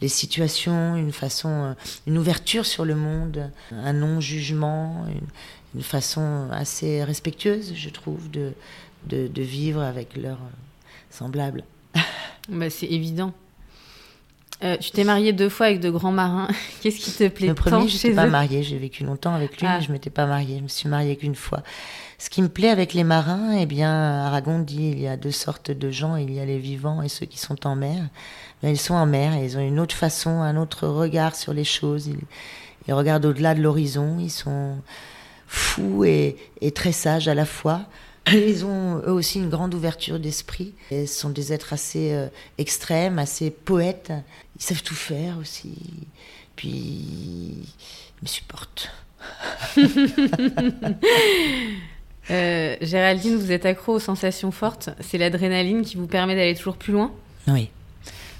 [0.00, 1.74] les situations, une façon, euh,
[2.06, 5.06] une ouverture sur le monde, un non-jugement,
[5.74, 8.52] une, façon assez respectueuse, je trouve, de,
[9.08, 10.40] de, vivre avec leurs
[11.10, 11.64] semblables.
[12.50, 13.32] Bah, c'est évident.
[14.62, 16.48] Euh, tu t'es mariée deux fois avec de grands marins.
[16.82, 18.62] Qu'est-ce qui te plaît Le premier, je n'étais pas mariée.
[18.62, 19.78] J'ai vécu longtemps avec lui, ah.
[19.78, 20.58] mais je m'étais pas mariée.
[20.58, 21.62] Je me suis mariée qu'une fois.
[22.18, 25.32] Ce qui me plaît avec les marins, eh bien, Aragon dit il y a deux
[25.32, 26.16] sortes de gens.
[26.16, 28.08] Il y a les vivants et ceux qui sont en mer
[28.70, 31.64] ils sont en mer et ils ont une autre façon, un autre regard sur les
[31.64, 32.10] choses.
[32.86, 34.76] Ils, regardent au-delà de l'horizon, ils sont
[35.46, 36.36] fous et,
[36.74, 37.82] très sages à la fois.
[38.32, 40.72] Ils ont eux aussi une grande ouverture d'esprit.
[40.90, 44.12] Ce sont des êtres assez euh, extrêmes, assez poètes.
[44.56, 45.74] Ils savent tout faire aussi.
[46.56, 47.68] Puis ils
[48.22, 48.90] me supportent.
[52.30, 54.90] Euh, Géraldine, vous êtes accro aux sensations fortes.
[55.00, 57.12] C'est l'adrénaline qui vous permet d'aller toujours plus loin
[57.48, 57.70] Oui.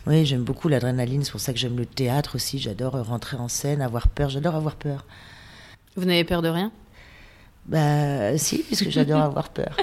[0.07, 2.59] Oui, j'aime beaucoup l'adrénaline, c'est pour ça que j'aime le théâtre aussi.
[2.59, 4.29] J'adore rentrer en scène, avoir peur.
[4.29, 5.05] J'adore avoir peur.
[5.97, 6.73] Vous n'avez peur de rien?
[7.67, 9.77] Bah si, puisque j'adore avoir peur.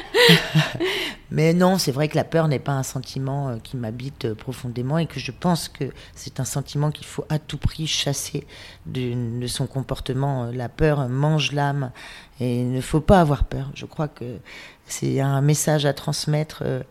[1.32, 4.36] Mais non, c'est vrai que la peur n'est pas un sentiment euh, qui m'habite euh,
[4.36, 8.46] profondément et que je pense que c'est un sentiment qu'il faut à tout prix chasser
[8.86, 10.52] de, de, son comportement.
[10.52, 11.92] La peur mange l'âme
[12.40, 13.72] et il ne faut pas avoir peur.
[13.74, 14.38] Je crois que
[14.86, 16.84] c'est un message à transmettre euh,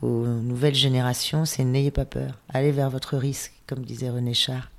[0.00, 4.70] aux nouvelles générations, c'est n'ayez pas peur, allez vers votre risque, comme disait René Char.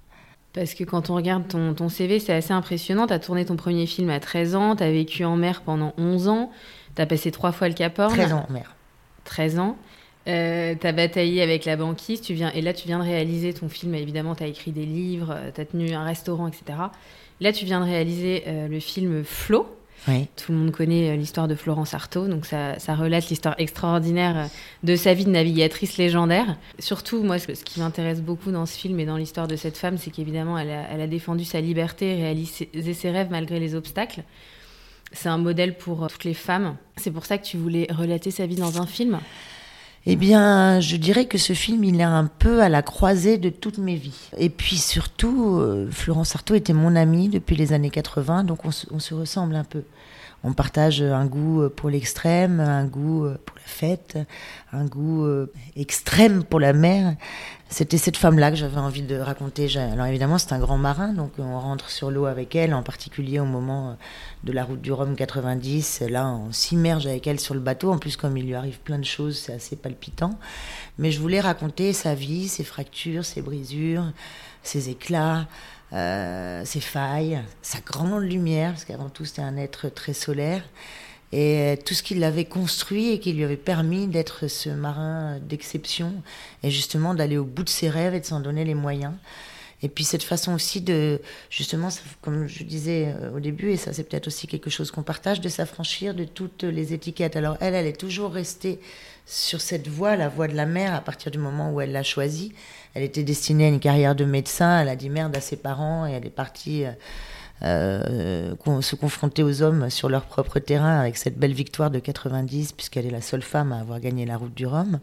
[0.59, 3.07] Parce que quand on regarde ton, ton CV, c'est assez impressionnant.
[3.07, 5.93] Tu as tourné ton premier film à 13 ans, tu as vécu en mer pendant
[5.97, 6.51] 11 ans,
[6.97, 8.13] tu as passé trois fois le Cap Horn.
[8.13, 8.75] 13 ans en mer.
[9.23, 9.77] 13 ans.
[10.27, 13.53] Euh, tu as bataillé avec la banquise, tu viens, et là tu viens de réaliser
[13.53, 13.95] ton film.
[13.95, 16.77] Évidemment, tu as écrit des livres, tu as tenu un restaurant, etc.
[17.41, 19.65] Là, tu viens de réaliser euh, le film Flo,
[20.05, 24.45] tout le monde connaît euh, l'histoire de Florence Artaud, donc ça, relate l'histoire extraordinaire euh,
[24.83, 26.57] de sa vie de navigatrice légendaire.
[26.79, 29.97] Surtout, moi, ce, qui m'intéresse beaucoup dans ce film et dans l'histoire de cette femme,
[29.97, 34.23] c'est qu'évidemment, elle a, défendu sa liberté, réalisé ses rêves malgré les obstacles.
[35.11, 36.75] C'est un modèle pour euh, toutes les femmes.
[36.97, 39.19] C'est pour ça que tu voulais relater sa vie dans un film?
[40.05, 43.49] Eh bien, je dirais que ce film, il est un peu à la croisée de
[43.49, 44.29] toutes mes vies.
[44.37, 49.13] Et puis surtout, Florence Artaud était mon amie depuis les années 80, donc on se
[49.13, 49.83] ressemble un peu
[50.43, 54.17] on partage un goût pour l'extrême, un goût pour la fête,
[54.71, 57.15] un goût euh, extrême pour la mer.
[57.71, 59.69] C'était cette femme-là que j'avais envie de raconter.
[59.77, 63.39] Alors évidemment, c'est un grand marin, donc on rentre sur l'eau avec elle, en particulier
[63.39, 63.95] au moment
[64.43, 66.01] de la route du Rhum 90.
[66.09, 67.91] Là, on s'immerge avec elle sur le bateau.
[67.91, 70.39] En plus, comme il lui arrive plein de choses, c'est assez palpitant.
[70.97, 74.11] Mais je voulais raconter sa vie, ses fractures, ses brisures,
[74.63, 75.47] ses éclats,
[75.93, 80.63] euh, ses failles, sa grande lumière, parce qu'avant tout c'était un être très solaire,
[81.31, 86.13] et tout ce qui l'avait construit et qui lui avait permis d'être ce marin d'exception,
[86.63, 89.13] et justement d'aller au bout de ses rêves et de s'en donner les moyens.
[89.81, 91.87] Et puis cette façon aussi de, justement,
[92.21, 95.39] comme je disais euh, au début, et ça c'est peut-être aussi quelque chose qu'on partage,
[95.39, 97.37] de s'affranchir de toutes les étiquettes.
[97.37, 98.79] Alors elle, elle est toujours restée
[99.25, 102.03] sur cette voie, la voie de la mère, à partir du moment où elle l'a
[102.03, 102.51] choisie.
[102.93, 106.05] Elle était destinée à une carrière de médecin, elle a dit merde à ses parents
[106.05, 106.91] et elle est partie euh,
[107.63, 112.73] euh, se confronter aux hommes sur leur propre terrain avec cette belle victoire de 90,
[112.73, 114.99] puisqu'elle est la seule femme à avoir gagné la route du Rhum.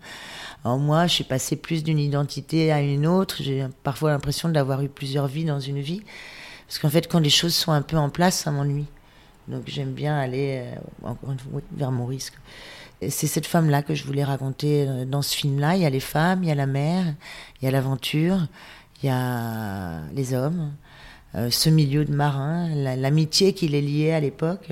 [0.64, 4.82] Alors moi, je suis passée plus d'une identité à une autre, j'ai parfois l'impression d'avoir
[4.82, 6.02] eu plusieurs vies dans une vie,
[6.66, 8.86] parce qu'en fait, quand les choses sont un peu en place, ça m'ennuie.
[9.48, 10.64] Donc j'aime bien aller
[11.04, 11.12] euh,
[11.76, 12.34] vers mon risque
[13.08, 15.76] c'est cette femme-là que je voulais raconter euh, dans ce film-là.
[15.76, 17.14] Il y a les femmes, il y a la mer,
[17.60, 18.46] il y a l'aventure,
[19.02, 20.72] il y a les hommes,
[21.50, 24.70] ce milieu de marins, l'amitié qui les liait à l'époque,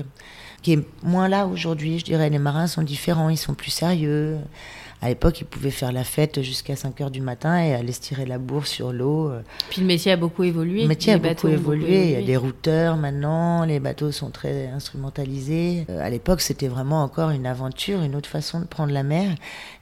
[0.61, 1.99] qui est moins là aujourd'hui.
[1.99, 4.37] Je dirais les marins sont différents, ils sont plus sérieux.
[5.01, 8.01] À l'époque, ils pouvaient faire la fête jusqu'à 5 heures du matin et aller se
[8.01, 9.31] tirer la bourse sur l'eau.
[9.69, 10.83] Puis le métier a beaucoup évolué.
[10.83, 12.05] Le métier a beaucoup évolué.
[12.05, 15.85] Il y a des routeurs maintenant, les bateaux sont très instrumentalisés.
[15.89, 19.35] Euh, à l'époque, c'était vraiment encore une aventure, une autre façon de prendre la mer.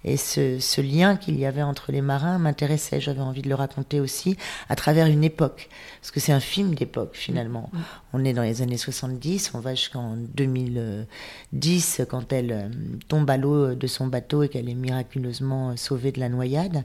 [0.04, 3.00] Et ce, ce lien qu'il y avait entre les marins m'intéressait.
[3.00, 4.38] J'avais envie de le raconter aussi
[4.70, 5.70] à travers une époque.
[6.02, 7.70] Parce que c'est un film d'époque, finalement.
[7.72, 7.80] Mm.
[8.14, 12.70] On est dans les années 70, on va jusqu'en 2010, quand elle euh,
[13.08, 16.84] tombe à l'eau de son bateau et qu'elle est miraculeusement sauvée de la noyade.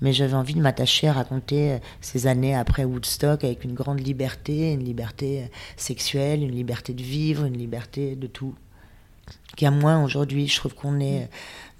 [0.00, 4.00] Mais j'avais envie de m'attacher à raconter euh, ces années après Woodstock avec une grande
[4.00, 8.54] liberté, une liberté euh, sexuelle, une liberté de vivre, une liberté de tout
[9.56, 10.46] qui a moins aujourd'hui.
[10.46, 11.28] Je trouve qu'on est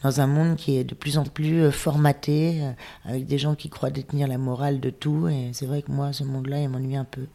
[0.02, 2.60] dans un monde qui est de plus en plus formaté,
[3.04, 5.28] avec des gens qui croient détenir la morale de tout.
[5.28, 7.26] Et c'est vrai que moi, ce monde-là, il m'ennuie un peu.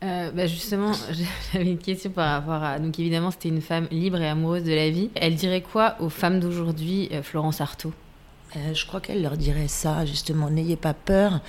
[0.00, 0.92] Bah justement,
[1.52, 2.78] j'avais une question par rapport à.
[2.78, 5.10] Donc, évidemment, c'était une femme libre et amoureuse de la vie.
[5.14, 7.92] Elle dirait quoi aux femmes d'aujourd'hui, Florence Artaud?
[8.72, 10.50] Je crois qu'elle leur dirait ça, justement.
[10.50, 11.40] N'ayez pas peur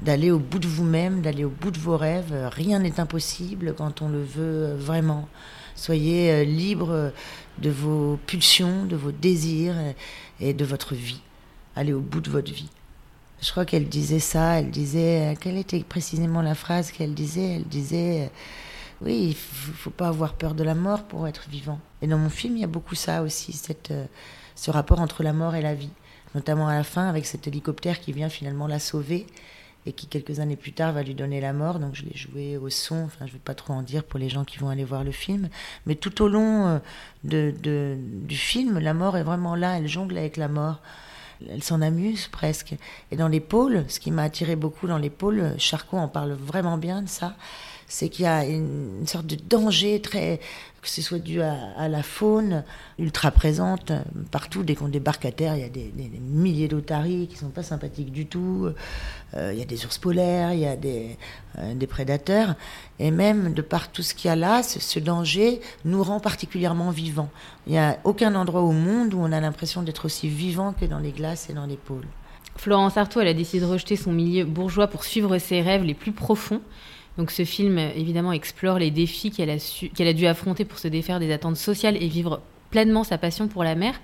[0.00, 2.34] d'aller au bout de vous-même, d'aller au bout de vos rêves.
[2.52, 5.28] Rien n'est impossible quand on le veut vraiment.
[5.74, 7.12] Soyez euh, libre
[7.58, 9.76] de vos pulsions, de vos désirs
[10.40, 11.20] et de votre vie.
[11.76, 12.70] Allez au bout de votre vie.
[13.42, 17.56] Je crois qu'elle disait ça, elle disait, euh, quelle était précisément la phrase qu'elle disait
[17.56, 18.28] Elle disait, euh,
[19.02, 21.80] oui, il faut pas avoir peur de la mort pour être vivant.
[22.02, 23.92] Et dans mon film, il y a beaucoup ça aussi, cette,
[24.54, 25.90] ce rapport entre la mort et la vie,
[26.34, 29.26] notamment à la fin avec cet hélicoptère qui vient finalement la sauver
[29.86, 31.78] et qui quelques années plus tard va lui donner la mort.
[31.78, 34.18] Donc je l'ai joué au son, enfin je ne vais pas trop en dire pour
[34.18, 35.48] les gens qui vont aller voir le film.
[35.86, 36.78] Mais tout au long euh,
[37.24, 40.80] de, du film, la mort est vraiment là, elle jongle avec la mort.
[41.48, 42.74] Elle s'en amuse presque.
[43.10, 46.32] Et dans les pôles, ce qui m'a attiré beaucoup dans les pôles, Charcot en parle
[46.32, 47.34] vraiment bien de ça,
[47.90, 50.38] c'est qu'il y a une sorte de danger très
[50.80, 52.64] que ce soit dû à, la faune
[52.98, 53.92] ultra présente
[54.30, 54.62] partout.
[54.62, 58.12] Dès qu'on débarque à terre, il y a des, milliers d'otaries qui sont pas sympathiques
[58.12, 58.68] du tout.
[59.34, 61.18] Euh, il y a des ours polaires, il y a des,
[61.58, 62.54] euh, des, prédateurs.
[62.98, 66.90] Et même de par tout ce qu'il y a là, ce, danger nous rend particulièrement
[66.90, 67.30] vivants.
[67.66, 70.86] Il n'y a aucun endroit au monde où on a l'impression d'être aussi vivant que
[70.86, 72.06] dans les glaces et dans les pôles.
[72.56, 75.94] Florence Artaud, elle a décidé de rejeter son milieu bourgeois pour suivre ses rêves les
[75.94, 76.62] plus profonds.
[77.18, 79.56] Donc ce film, évidemment, explore les défis qu'elle a,
[79.94, 83.48] qu'elle a dû affronter pour se défaire des attentes sociales et vivre pleinement sa passion
[83.48, 84.00] pour la mer.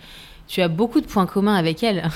[0.49, 2.09] Tu as beaucoup de points communs avec elle.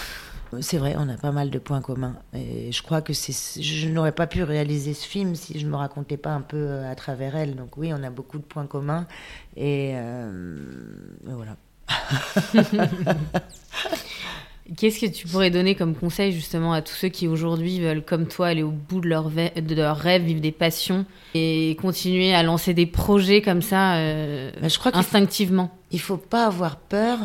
[0.60, 2.16] C'est vrai, on a pas mal de points communs.
[2.34, 5.76] Et je crois que je n'aurais pas pu réaliser ce film si je ne me
[5.76, 7.54] racontais pas un peu euh, à travers elle.
[7.54, 9.06] Donc oui, on a beaucoup de points communs.
[9.56, 10.56] Et, euh,
[11.28, 11.56] et voilà.
[14.76, 18.26] Qu'est-ce que tu pourrais donner comme conseil justement à tous ceux qui aujourd'hui veulent, comme
[18.26, 22.42] toi, aller au bout de leurs de leur rêves, vivre des passions et continuer à
[22.42, 25.76] lancer des projets comme ça euh, je crois instinctivement?
[25.90, 27.18] Il ne faut pas avoir peur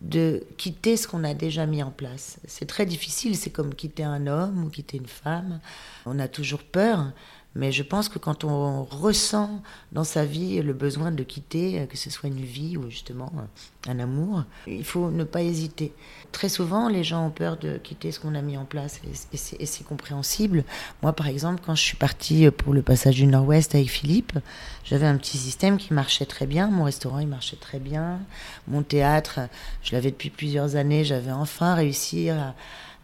[0.00, 2.38] de quitter ce qu'on a déjà mis en place.
[2.46, 5.60] C'est très difficile, c'est comme quitter un homme ou quitter une femme.
[6.04, 7.12] On a toujours peur,
[7.56, 11.86] mais je pense que quand on ressent dans sa vie le besoin de quitter, euh,
[11.86, 15.94] que ce soit une vie ou justement euh, un amour, il faut ne pas hésiter.
[16.32, 19.00] Très souvent, les gens ont peur de quitter ce qu'on a mis en place
[19.32, 20.64] et c'est compréhensible.
[21.02, 24.38] Moi, par exemple, quand je suis partie pour le passage du Nord-Ouest avec Philippe,
[24.84, 26.68] j'avais un petit système qui marchait très bien.
[26.68, 28.20] Mon restaurant, il marchait très bien.
[28.68, 29.40] Mon théâtre,
[29.82, 31.04] je l'avais depuis plusieurs années.
[31.04, 32.54] J'avais enfin réussi à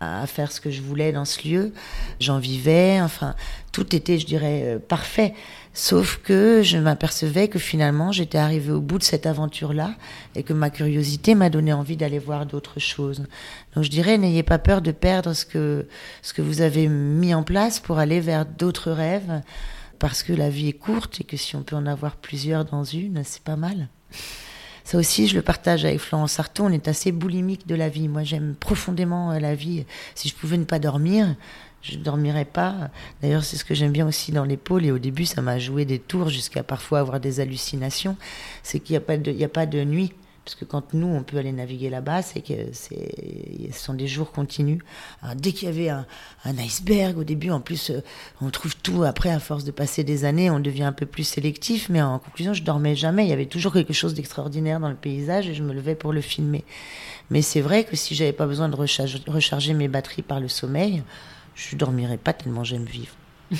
[0.02, 1.72] à faire ce que je voulais dans ce lieu.
[2.20, 3.34] J'en vivais, enfin,
[3.70, 5.34] tout était, je dirais, euh, parfait.
[5.74, 9.94] Sauf que je m'apercevais que finalement, j'étais arrivée au bout de cette aventure-là
[10.34, 13.24] et que ma curiosité m'a donné envie d'aller voir d'autres choses.
[13.74, 15.86] Donc je dirais, n'ayez pas peur de perdre ce que,
[16.20, 19.40] ce que vous avez mis en place pour aller vers d'autres rêves,
[19.98, 22.84] parce que la vie est courte et que si on peut en avoir plusieurs dans
[22.84, 23.88] une, c'est pas mal.
[24.84, 26.64] Ça aussi, je le partage avec Florence Artaud.
[26.64, 28.08] On est assez boulimique de la vie.
[28.08, 29.84] Moi, j'aime profondément euh, la vie.
[30.14, 31.34] Si je pouvais ne pas dormir,
[31.82, 32.90] je ne dormirais pas.
[33.20, 34.84] D'ailleurs, c'est ce que j'aime bien aussi dans pôles.
[34.84, 38.16] Et au début, ça m'a joué des tours jusqu'à parfois avoir des hallucinations.
[38.62, 40.12] C'est qu'il n'y a pas de nuit.
[40.44, 42.94] Parce que quand nous, on peut aller naviguer là-bas, c'est que ce
[43.72, 44.80] sont des jours continus.
[45.36, 46.04] Dès qu'il y avait un,
[46.58, 48.02] iceberg au début, en plus, euh,
[48.40, 49.04] on trouve tout.
[49.04, 51.88] Après, à force de passer des années, on devient un peu plus sélectif.
[51.90, 53.24] Mais en conclusion, je dormais jamais.
[53.24, 56.12] Il y avait toujours quelque chose d'extraordinaire dans le paysage et je me levais pour
[56.12, 56.64] le filmer.
[57.30, 60.48] Mais c'est vrai que si j'avais pas besoin de recharger, recharger mes batteries par le
[60.48, 61.04] sommeil,
[61.54, 63.14] je dormirais pas tellement j'aime vivre.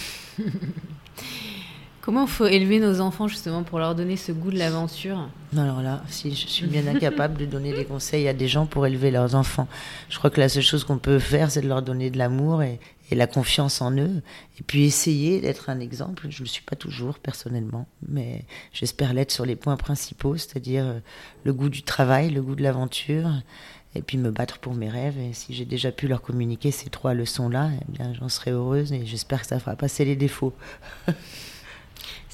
[2.03, 5.29] Comment faut élever nos enfants justement pour leur donner ce goût de l'aventure?
[5.57, 8.89] Alors là, si je suis bien incapable de donner des conseils à des gens pour
[8.89, 9.69] élever leurs enfants.
[10.09, 12.65] Je crois que la seule chose qu'on peut faire, c'est de leur donner de l'amour
[12.65, 12.81] et,
[13.13, 14.23] la confiance en eux.
[14.59, 16.27] Et puis essayer d'être un exemple.
[16.31, 20.87] Je ne le suis pas toujours personnellement, mais j'espère l'être sur les points principaux, c'est-à-dire
[20.87, 20.99] euh,
[21.45, 23.29] le goût du travail, le goût de l'aventure,
[23.95, 25.19] et puis me battre pour mes rêves.
[25.19, 28.95] Et si j'ai déjà pu leur communiquer ces trois leçons-là, eh bien j'en serai heureuse
[28.95, 30.55] et j'espère que ça fera passer les défauts.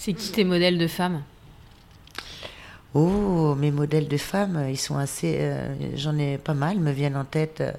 [0.01, 1.25] C'est qui tes modèles de femmes?
[2.95, 5.39] Oh, mes modèles de femmes, ils sont assez.
[5.41, 7.61] Euh, j'en ai pas mal, me viennent en tête.
[7.61, 7.73] Euh,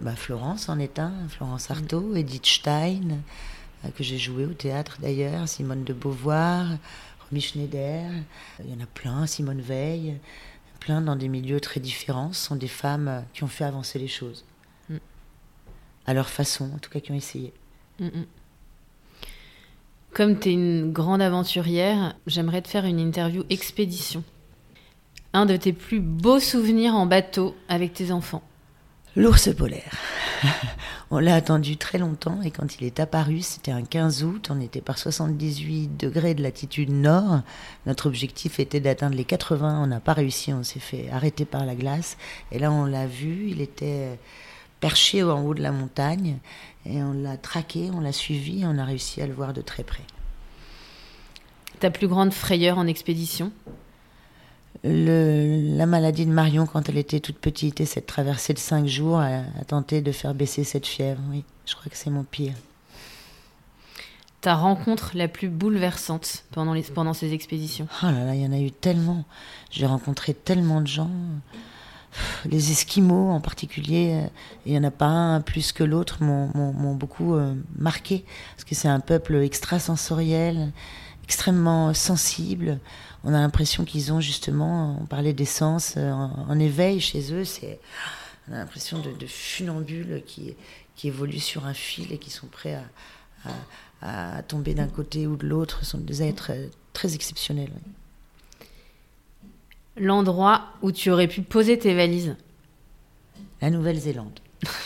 [0.00, 1.72] bah, Florence en est un, Florence mm.
[1.72, 3.18] Artaud, Edith Stein,
[3.84, 6.66] euh, que j'ai joué au théâtre d'ailleurs, Simone de Beauvoir,
[7.28, 8.10] Romy Schneider,
[8.64, 10.18] il y en a plein, Simone Veil,
[10.80, 12.32] plein dans des milieux très différents.
[12.32, 14.46] Ce sont des femmes qui ont fait avancer les choses.
[14.88, 14.96] Mm.
[16.06, 17.52] À leur façon, en tout cas qui ont essayé.
[17.98, 18.24] Mm,
[20.12, 24.24] comme tu es une grande aventurière, j'aimerais te faire une interview expédition.
[25.32, 28.42] Un de tes plus beaux souvenirs en bateau avec tes enfants
[29.16, 29.96] L'ours polaire.
[31.10, 34.60] on l'a attendu très longtemps et quand il est apparu, c'était un 15 août, on
[34.60, 37.40] était par 78 degrés de latitude nord.
[37.86, 41.66] Notre objectif était d'atteindre les 80, on n'a pas réussi, on s'est fait arrêter par
[41.66, 42.16] la glace.
[42.52, 44.16] Et là, on l'a vu, il était
[44.80, 46.38] perché en haut de la montagne
[46.86, 49.84] et on l'a traqué, on l'a suivi on a réussi à le voir de très
[49.84, 50.04] près.
[51.78, 53.52] Ta plus grande frayeur en expédition?
[54.84, 58.86] Le, la maladie de Marion quand elle était toute petite et cette traversée de cinq
[58.86, 61.20] jours a, tenté de faire baisser cette fièvre.
[61.30, 62.54] Oui, je crois que c'est mon pire.
[64.40, 67.88] Ta rencontre la plus bouleversante pendant, les, pendant ces expéditions?
[68.02, 69.24] Oh là là, il y en a eu tellement.
[69.70, 71.10] J'ai rencontré tellement de gens.
[72.44, 74.28] Les Esquimaux en particulier, euh,
[74.66, 78.24] il n'y en a pas un plus que l'autre, m'ont beaucoup euh, marqué.
[78.56, 80.72] Parce que c'est un peuple extrasensoriel,
[81.24, 82.80] extrêmement sensible
[83.24, 87.78] on a l'impression qu'ils ont justement, on parlait d'essence, euh, en, éveil chez eux, c'est,
[88.48, 90.54] on a l'impression de, funambules qui,
[90.96, 92.78] qui évoluent sur un fil et qui sont prêts
[94.02, 95.84] à, tomber d'un côté ou de l'autre.
[95.84, 96.52] Sont des êtres
[96.94, 97.72] très exceptionnels.
[100.00, 102.34] L'endroit où tu aurais pu poser tes valises
[103.60, 104.40] La Nouvelle-Zélande.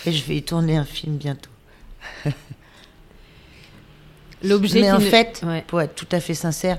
[0.06, 1.50] Et je vais y tourner un film bientôt.
[4.42, 6.78] L'objet Mais en fait, pour être tout à fait sincère,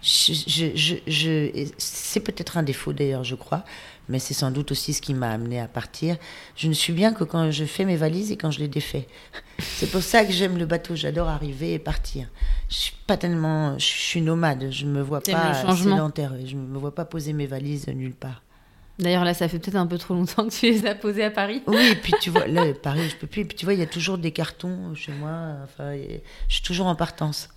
[0.00, 0.72] je,
[1.06, 3.64] je, c'est peut-être un défaut d'ailleurs, je crois,
[4.12, 6.18] mais c'est sans doute aussi ce qui m'a amené à partir.
[6.54, 9.08] Je ne suis bien que quand je fais mes valises et quand je les défais.
[9.58, 10.94] C'est pour ça que j'aime le bateau.
[10.96, 12.28] J'adore arriver et partir.
[12.68, 14.70] Je suis pas tellement, je suis nomade.
[14.70, 16.34] Je me vois pas sédentaire.
[16.44, 18.42] Je me vois pas poser mes valises nulle part.
[18.98, 21.30] D'ailleurs, là, ça fait peut-être un peu trop longtemps que tu les as posées à
[21.30, 21.62] Paris.
[21.66, 23.42] Oui, et puis tu vois, là, Paris, je peux plus.
[23.42, 25.56] Et puis tu vois, il y a toujours des cartons chez moi.
[25.64, 25.96] Enfin,
[26.48, 27.48] je suis toujours en partance.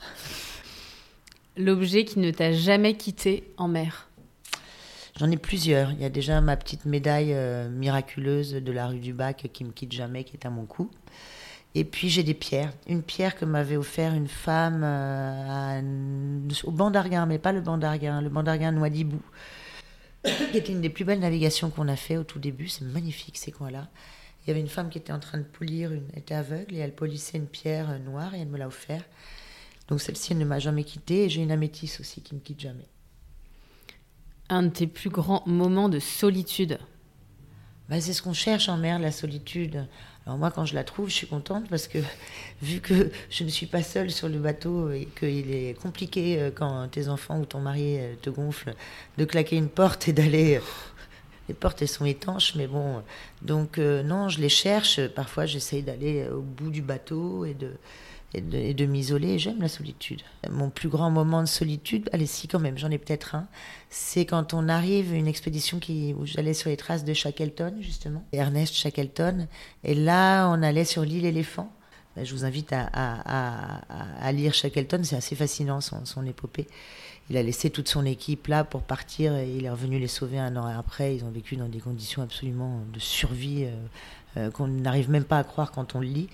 [1.58, 4.08] L'objet qui ne t'a jamais quitté en mer
[5.18, 5.92] J'en ai plusieurs.
[5.94, 9.64] Il y a déjà ma petite médaille euh, miraculeuse de la rue du Bac qui
[9.64, 10.92] me quitte jamais, qui est à mon cou.
[11.74, 12.74] Et puis j'ai des pierres.
[12.88, 15.82] Une pierre que m'avait offert une femme euh,
[16.66, 19.22] au banc d'Arguin, mais pas le banc d'Arguin, le banc d'Arguin Noidibou,
[20.52, 22.68] qui était une des plus belles navigations qu'on a fait au tout début.
[22.68, 23.88] C'est magnifique ces coins-là.
[24.44, 26.76] Il y avait une femme qui était en train de polir, une, elle était aveugle
[26.76, 29.04] et elle polissait une pierre euh, noire et elle me l'a offert.
[29.88, 31.24] Donc celle-ci, elle ne m'a jamais quittée.
[31.26, 32.88] Et j'ai une améthyste aussi qui me quitte jamais.
[34.50, 36.78] Un de tes plus grands moments de solitude
[37.90, 39.88] bah, C'est ce qu'on cherche en mer, la solitude.
[40.26, 42.00] Alors moi, quand je la trouve, je suis contente parce que
[42.62, 46.52] vu que je ne suis pas seule sur le bateau et qu'il est compliqué euh,
[46.54, 48.76] quand tes enfants ou ton mari euh, te gonflent
[49.18, 50.58] de claquer une porte et d'aller...
[50.58, 50.62] Euh,
[51.48, 53.04] les portes, elles sont étanches, mais bon.
[53.44, 55.00] Donc non, je les cherche.
[55.10, 57.70] Parfois, j'essaye d'aller au bout du bateau et de
[58.34, 59.40] et de, m'isoler.
[59.40, 60.22] J'aime la solitude.
[60.50, 63.48] Mon plus grand moment de solitude, allez si quand même, j'en ai peut-être un,
[63.90, 68.24] c'est quand on arrive une expédition qui, où j'allais sur les traces de Shackleton justement,
[68.34, 69.48] Ernest Shackleton,
[69.84, 71.72] et là on allait sur l'île éléphant.
[72.16, 76.66] Ben, je vous invite à, à, à, lire Shackleton, c'est assez fascinant son, son, épopée.
[77.30, 80.40] Il a laissé toute son équipe là pour partir et il est revenu les sauver
[80.40, 81.16] un an après.
[81.16, 83.76] Ils ont vécu dans des conditions absolument de survie euh,
[84.38, 86.30] euh, qu'on n'arrive même pas à croire quand on le lit.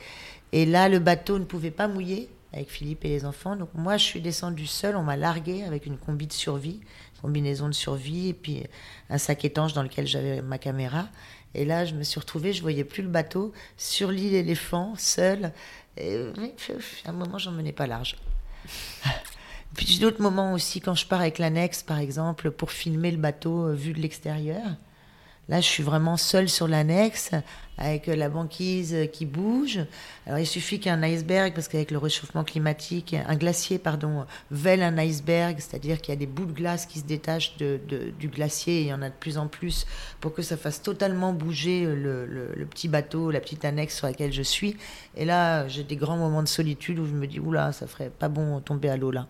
[0.52, 3.56] Et là, le bateau ne pouvait pas mouiller avec Philippe et les enfants.
[3.56, 4.96] Donc moi, je suis descendue seule.
[4.96, 6.82] On m'a larguée avec une combi de survie,
[7.22, 8.64] combinaison de survie, et puis
[9.10, 11.08] un sac étanche dans lequel j'avais ma caméra.
[11.54, 15.52] Et là, je me suis retrouvée, je voyais plus le bateau sur l'île éléphant, seule.
[15.98, 16.18] Et
[17.06, 18.18] à un moment, j'en menais pas large.
[19.76, 23.68] Puis d'autres moments aussi, quand je pars avec l'annexe, par exemple, pour filmer le bateau
[23.68, 24.66] euh, vu de l'extérieur.
[25.50, 27.32] Là, je suis vraiment seule sur l'annexe,
[27.78, 29.80] avec la banquise qui bouge.
[30.26, 34.98] Alors, il suffit qu'un iceberg, parce qu'avec le réchauffement climatique, un glacier, pardon, vèle un
[34.98, 38.82] iceberg, c'est-à-dire qu'il y a des bouts de glace qui se détachent du glacier, et
[38.82, 39.88] il y en a de plus en plus,
[40.20, 44.44] pour que ça fasse totalement bouger le, petit bateau, la petite annexe sur laquelle je
[44.44, 44.78] suis.
[45.18, 48.12] Et là, j'ai des grands moments de solitude où je me dis, oula, ça ferait
[48.12, 49.28] pas bon tomber à l'eau là.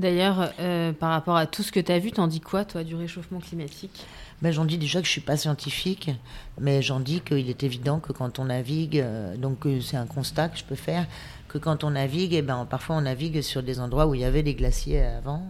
[0.00, 2.84] D'ailleurs, euh, par rapport à tout ce que tu as vu, t'en dis quoi, toi,
[2.84, 4.06] du réchauffement climatique?
[4.40, 6.10] Ben, J'en dis déjà que je ne suis pas scientifique,
[6.58, 10.48] mais j'en dis qu'il est évident que quand on navigue, euh, donc c'est un constat
[10.48, 11.06] que je peux faire,
[11.48, 14.24] que quand on navigue, eh ben, parfois on navigue sur des endroits où il y
[14.24, 15.42] avait des glaciers avant.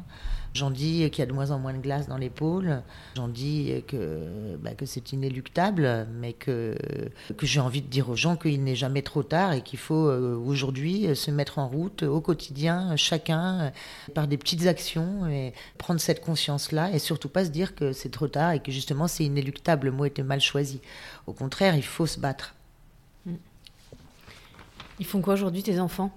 [0.53, 2.83] J'en dis qu'il y a de moins en moins de glace dans pôles.
[3.17, 6.77] J'en dis que, bah, que c'est inéluctable, mais que,
[7.37, 10.09] que j'ai envie de dire aux gens qu'il n'est jamais trop tard et qu'il faut
[10.09, 13.73] euh, aujourd'hui se mettre en route au quotidien, chacun,
[14.15, 18.11] par des petites actions et prendre cette conscience-là et surtout pas se dire que c'est
[18.11, 19.87] trop tard et que justement c'est inéluctable.
[19.87, 20.81] Le mot était mal choisi.
[21.27, 22.55] Au contraire, il faut se battre.
[24.99, 26.11] Ils font quoi aujourd'hui tes enfants?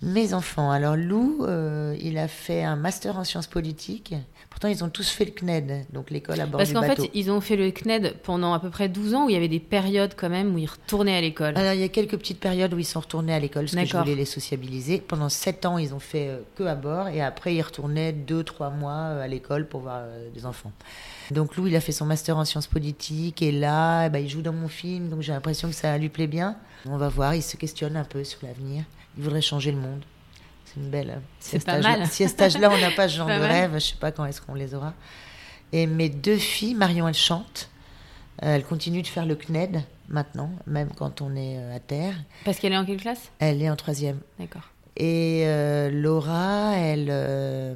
[0.00, 0.70] Mes enfants.
[0.70, 4.14] Alors Lou, euh, il a fait un master en sciences politiques.
[4.48, 7.04] Pourtant, ils ont tous fait le CNED, donc l'école à bord Parce du qu'en bateau.
[7.04, 9.36] fait, ils ont fait le CNED pendant à peu près 12 ans où il y
[9.36, 11.56] avait des périodes quand même où ils retournaient à l'école.
[11.56, 13.86] Alors, il y a quelques petites périodes où ils sont retournés à l'école parce que
[13.86, 14.98] je voulais les sociabiliser.
[14.98, 18.42] Pendant sept ans, ils ont fait euh, que à bord et après, ils retournaient deux,
[18.42, 20.72] trois mois euh, à l'école pour voir euh, des enfants.
[21.30, 24.28] Donc, Lou, il a fait son master en sciences politiques et là, eh ben, il
[24.28, 26.56] joue dans mon film, donc j'ai l'impression que ça lui plaît bien.
[26.86, 28.84] On va voir, il se questionne un peu sur l'avenir.
[29.18, 30.04] Il voudrait changer le monde.
[30.64, 31.20] C'est une belle.
[31.40, 32.06] si à pas mal.
[32.10, 33.50] Si à cet âge-là, on n'a pas ce genre Pas de mal.
[33.50, 34.94] rêve, je sais pas quand est-ce qu'on les aura.
[35.72, 37.68] Et mes deux filles, Marion, elle chante.
[38.44, 42.14] Euh, Elle continue de faire le CNED maintenant, même quand on est euh, à terre.
[42.44, 43.30] Parce qu'elle est en quelle classe?
[43.40, 44.20] Elle est en troisième.
[44.38, 44.62] D'accord.
[44.96, 47.74] Et euh, Laura, elle, euh,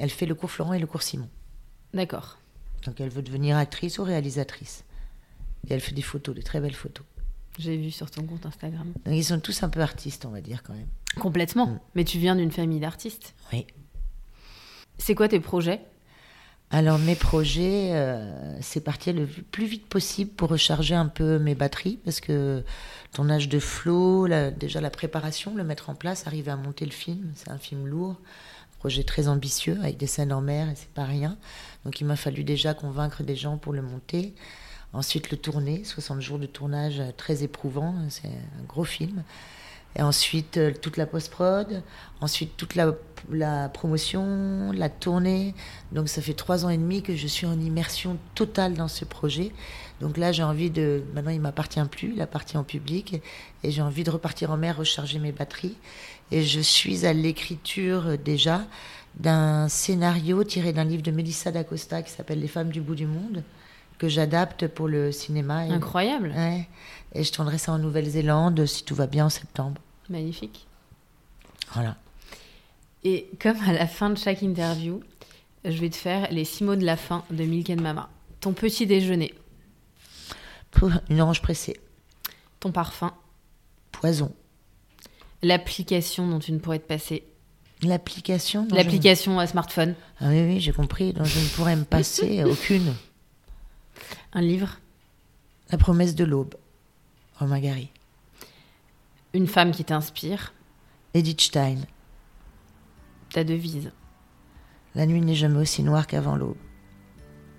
[0.00, 1.28] elle fait le cours Florent et le cours Simon.
[1.94, 2.38] D'accord.
[2.84, 4.84] Donc elle veut devenir actrice ou réalisatrice.
[5.68, 7.04] Et elle fait des photos, des très belles photos.
[7.58, 8.92] J'ai vu sur ton compte Instagram.
[9.04, 10.88] Donc ils sont tous un peu artistes, on va dire quand même.
[11.18, 11.66] Complètement.
[11.66, 11.80] Mm.
[11.94, 13.34] Mais tu viens d'une famille d'artistes.
[13.52, 13.66] Oui.
[14.98, 15.80] C'est quoi tes projets?
[16.70, 21.54] Alors mes projets, euh, c'est partir le plus vite possible pour recharger un peu mes
[21.54, 22.64] batteries parce que
[23.12, 26.84] ton âge de flow, la- déjà la préparation, le mettre en place, arriver à monter
[26.84, 28.16] le film, c'est un film lourd,
[28.74, 31.38] un projet très ambitieux avec des scènes en mer et c'est pas rien.
[31.84, 34.34] Donc il m'a fallu déjà convaincre des gens pour le monter.
[34.96, 39.22] Ensuite le tourner, 60 jours de tournage euh, très éprouvant, c'est un gros film.
[39.94, 41.82] Et ensuite, euh, toute la post-prod,
[42.22, 45.54] ensuite toute la, promotion, la tournée.
[45.92, 49.04] Donc ça fait trois ans et demi que je suis en immersion totale dans ce
[49.04, 49.52] projet.
[50.00, 51.02] Donc là, j'ai envie de...
[51.12, 53.20] Maintenant, il m'appartient plus, il appartient au public.
[53.64, 55.76] Et j'ai envie de repartir en mer, recharger mes batteries.
[56.30, 58.62] Et je suis à l'écriture euh, déjà
[59.16, 63.06] d'un scénario tiré d'un livre de Melissa d'Acosta qui s'appelle Les femmes du bout du
[63.06, 63.42] monde,
[63.98, 65.66] que j'adapte pour le cinéma.
[65.66, 66.32] Et- Incroyable.
[66.36, 66.68] Ouais.
[67.14, 69.80] Et je tournerai ça en Nouvelle-Zélande, si tout va bien, en septembre.
[70.10, 70.66] Magnifique.
[71.72, 71.96] Voilà.
[73.04, 75.00] Et comme à la fin de chaque interview,
[75.64, 78.08] je vais te faire les six mots de la fin de Milk and Mama.
[78.40, 79.32] Ton petit déjeuner,
[81.08, 81.80] une orange pressée.
[82.60, 83.12] ton parfum,
[83.92, 84.32] Poison.
[85.42, 87.24] l'application dont tu ne pourrais te passer,
[87.82, 91.12] L'application je- l'application à smartphone, Ah oui, oui, j'ai compris.
[91.12, 92.94] dont je ne pourrais me passer aucune.
[94.32, 94.78] Un livre,
[95.70, 96.54] La promesse de l'aube.
[97.38, 97.90] Romain Gary.
[99.34, 100.54] une femme qui t'inspire,
[101.14, 101.78] Edith Stein.
[103.32, 103.90] ta devise.
[104.94, 106.56] La nuit n'est jamais aussi noire qu'avant l'aube.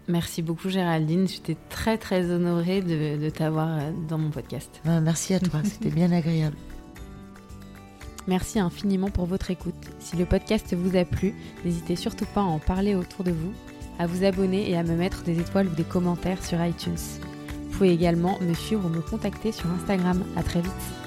[0.08, 4.82] Merci beaucoup Géraldine, j'étais très très honorée de, de t'avoir euh, dans mon podcast.
[4.86, 6.56] Ah, merci à toi, c'était bien agréable.
[8.26, 9.76] Merci infiniment pour votre écoute.
[10.00, 11.34] Si le podcast vous a plu,
[11.64, 13.54] n'hésitez surtout pas à en parler autour de vous,
[14.00, 16.96] à vous abonner et à me mettre des étoiles ou des commentaires sur iTunes.
[16.96, 20.24] Vous pouvez également me suivre ou me contacter sur Instagram.
[20.36, 21.07] À très vite.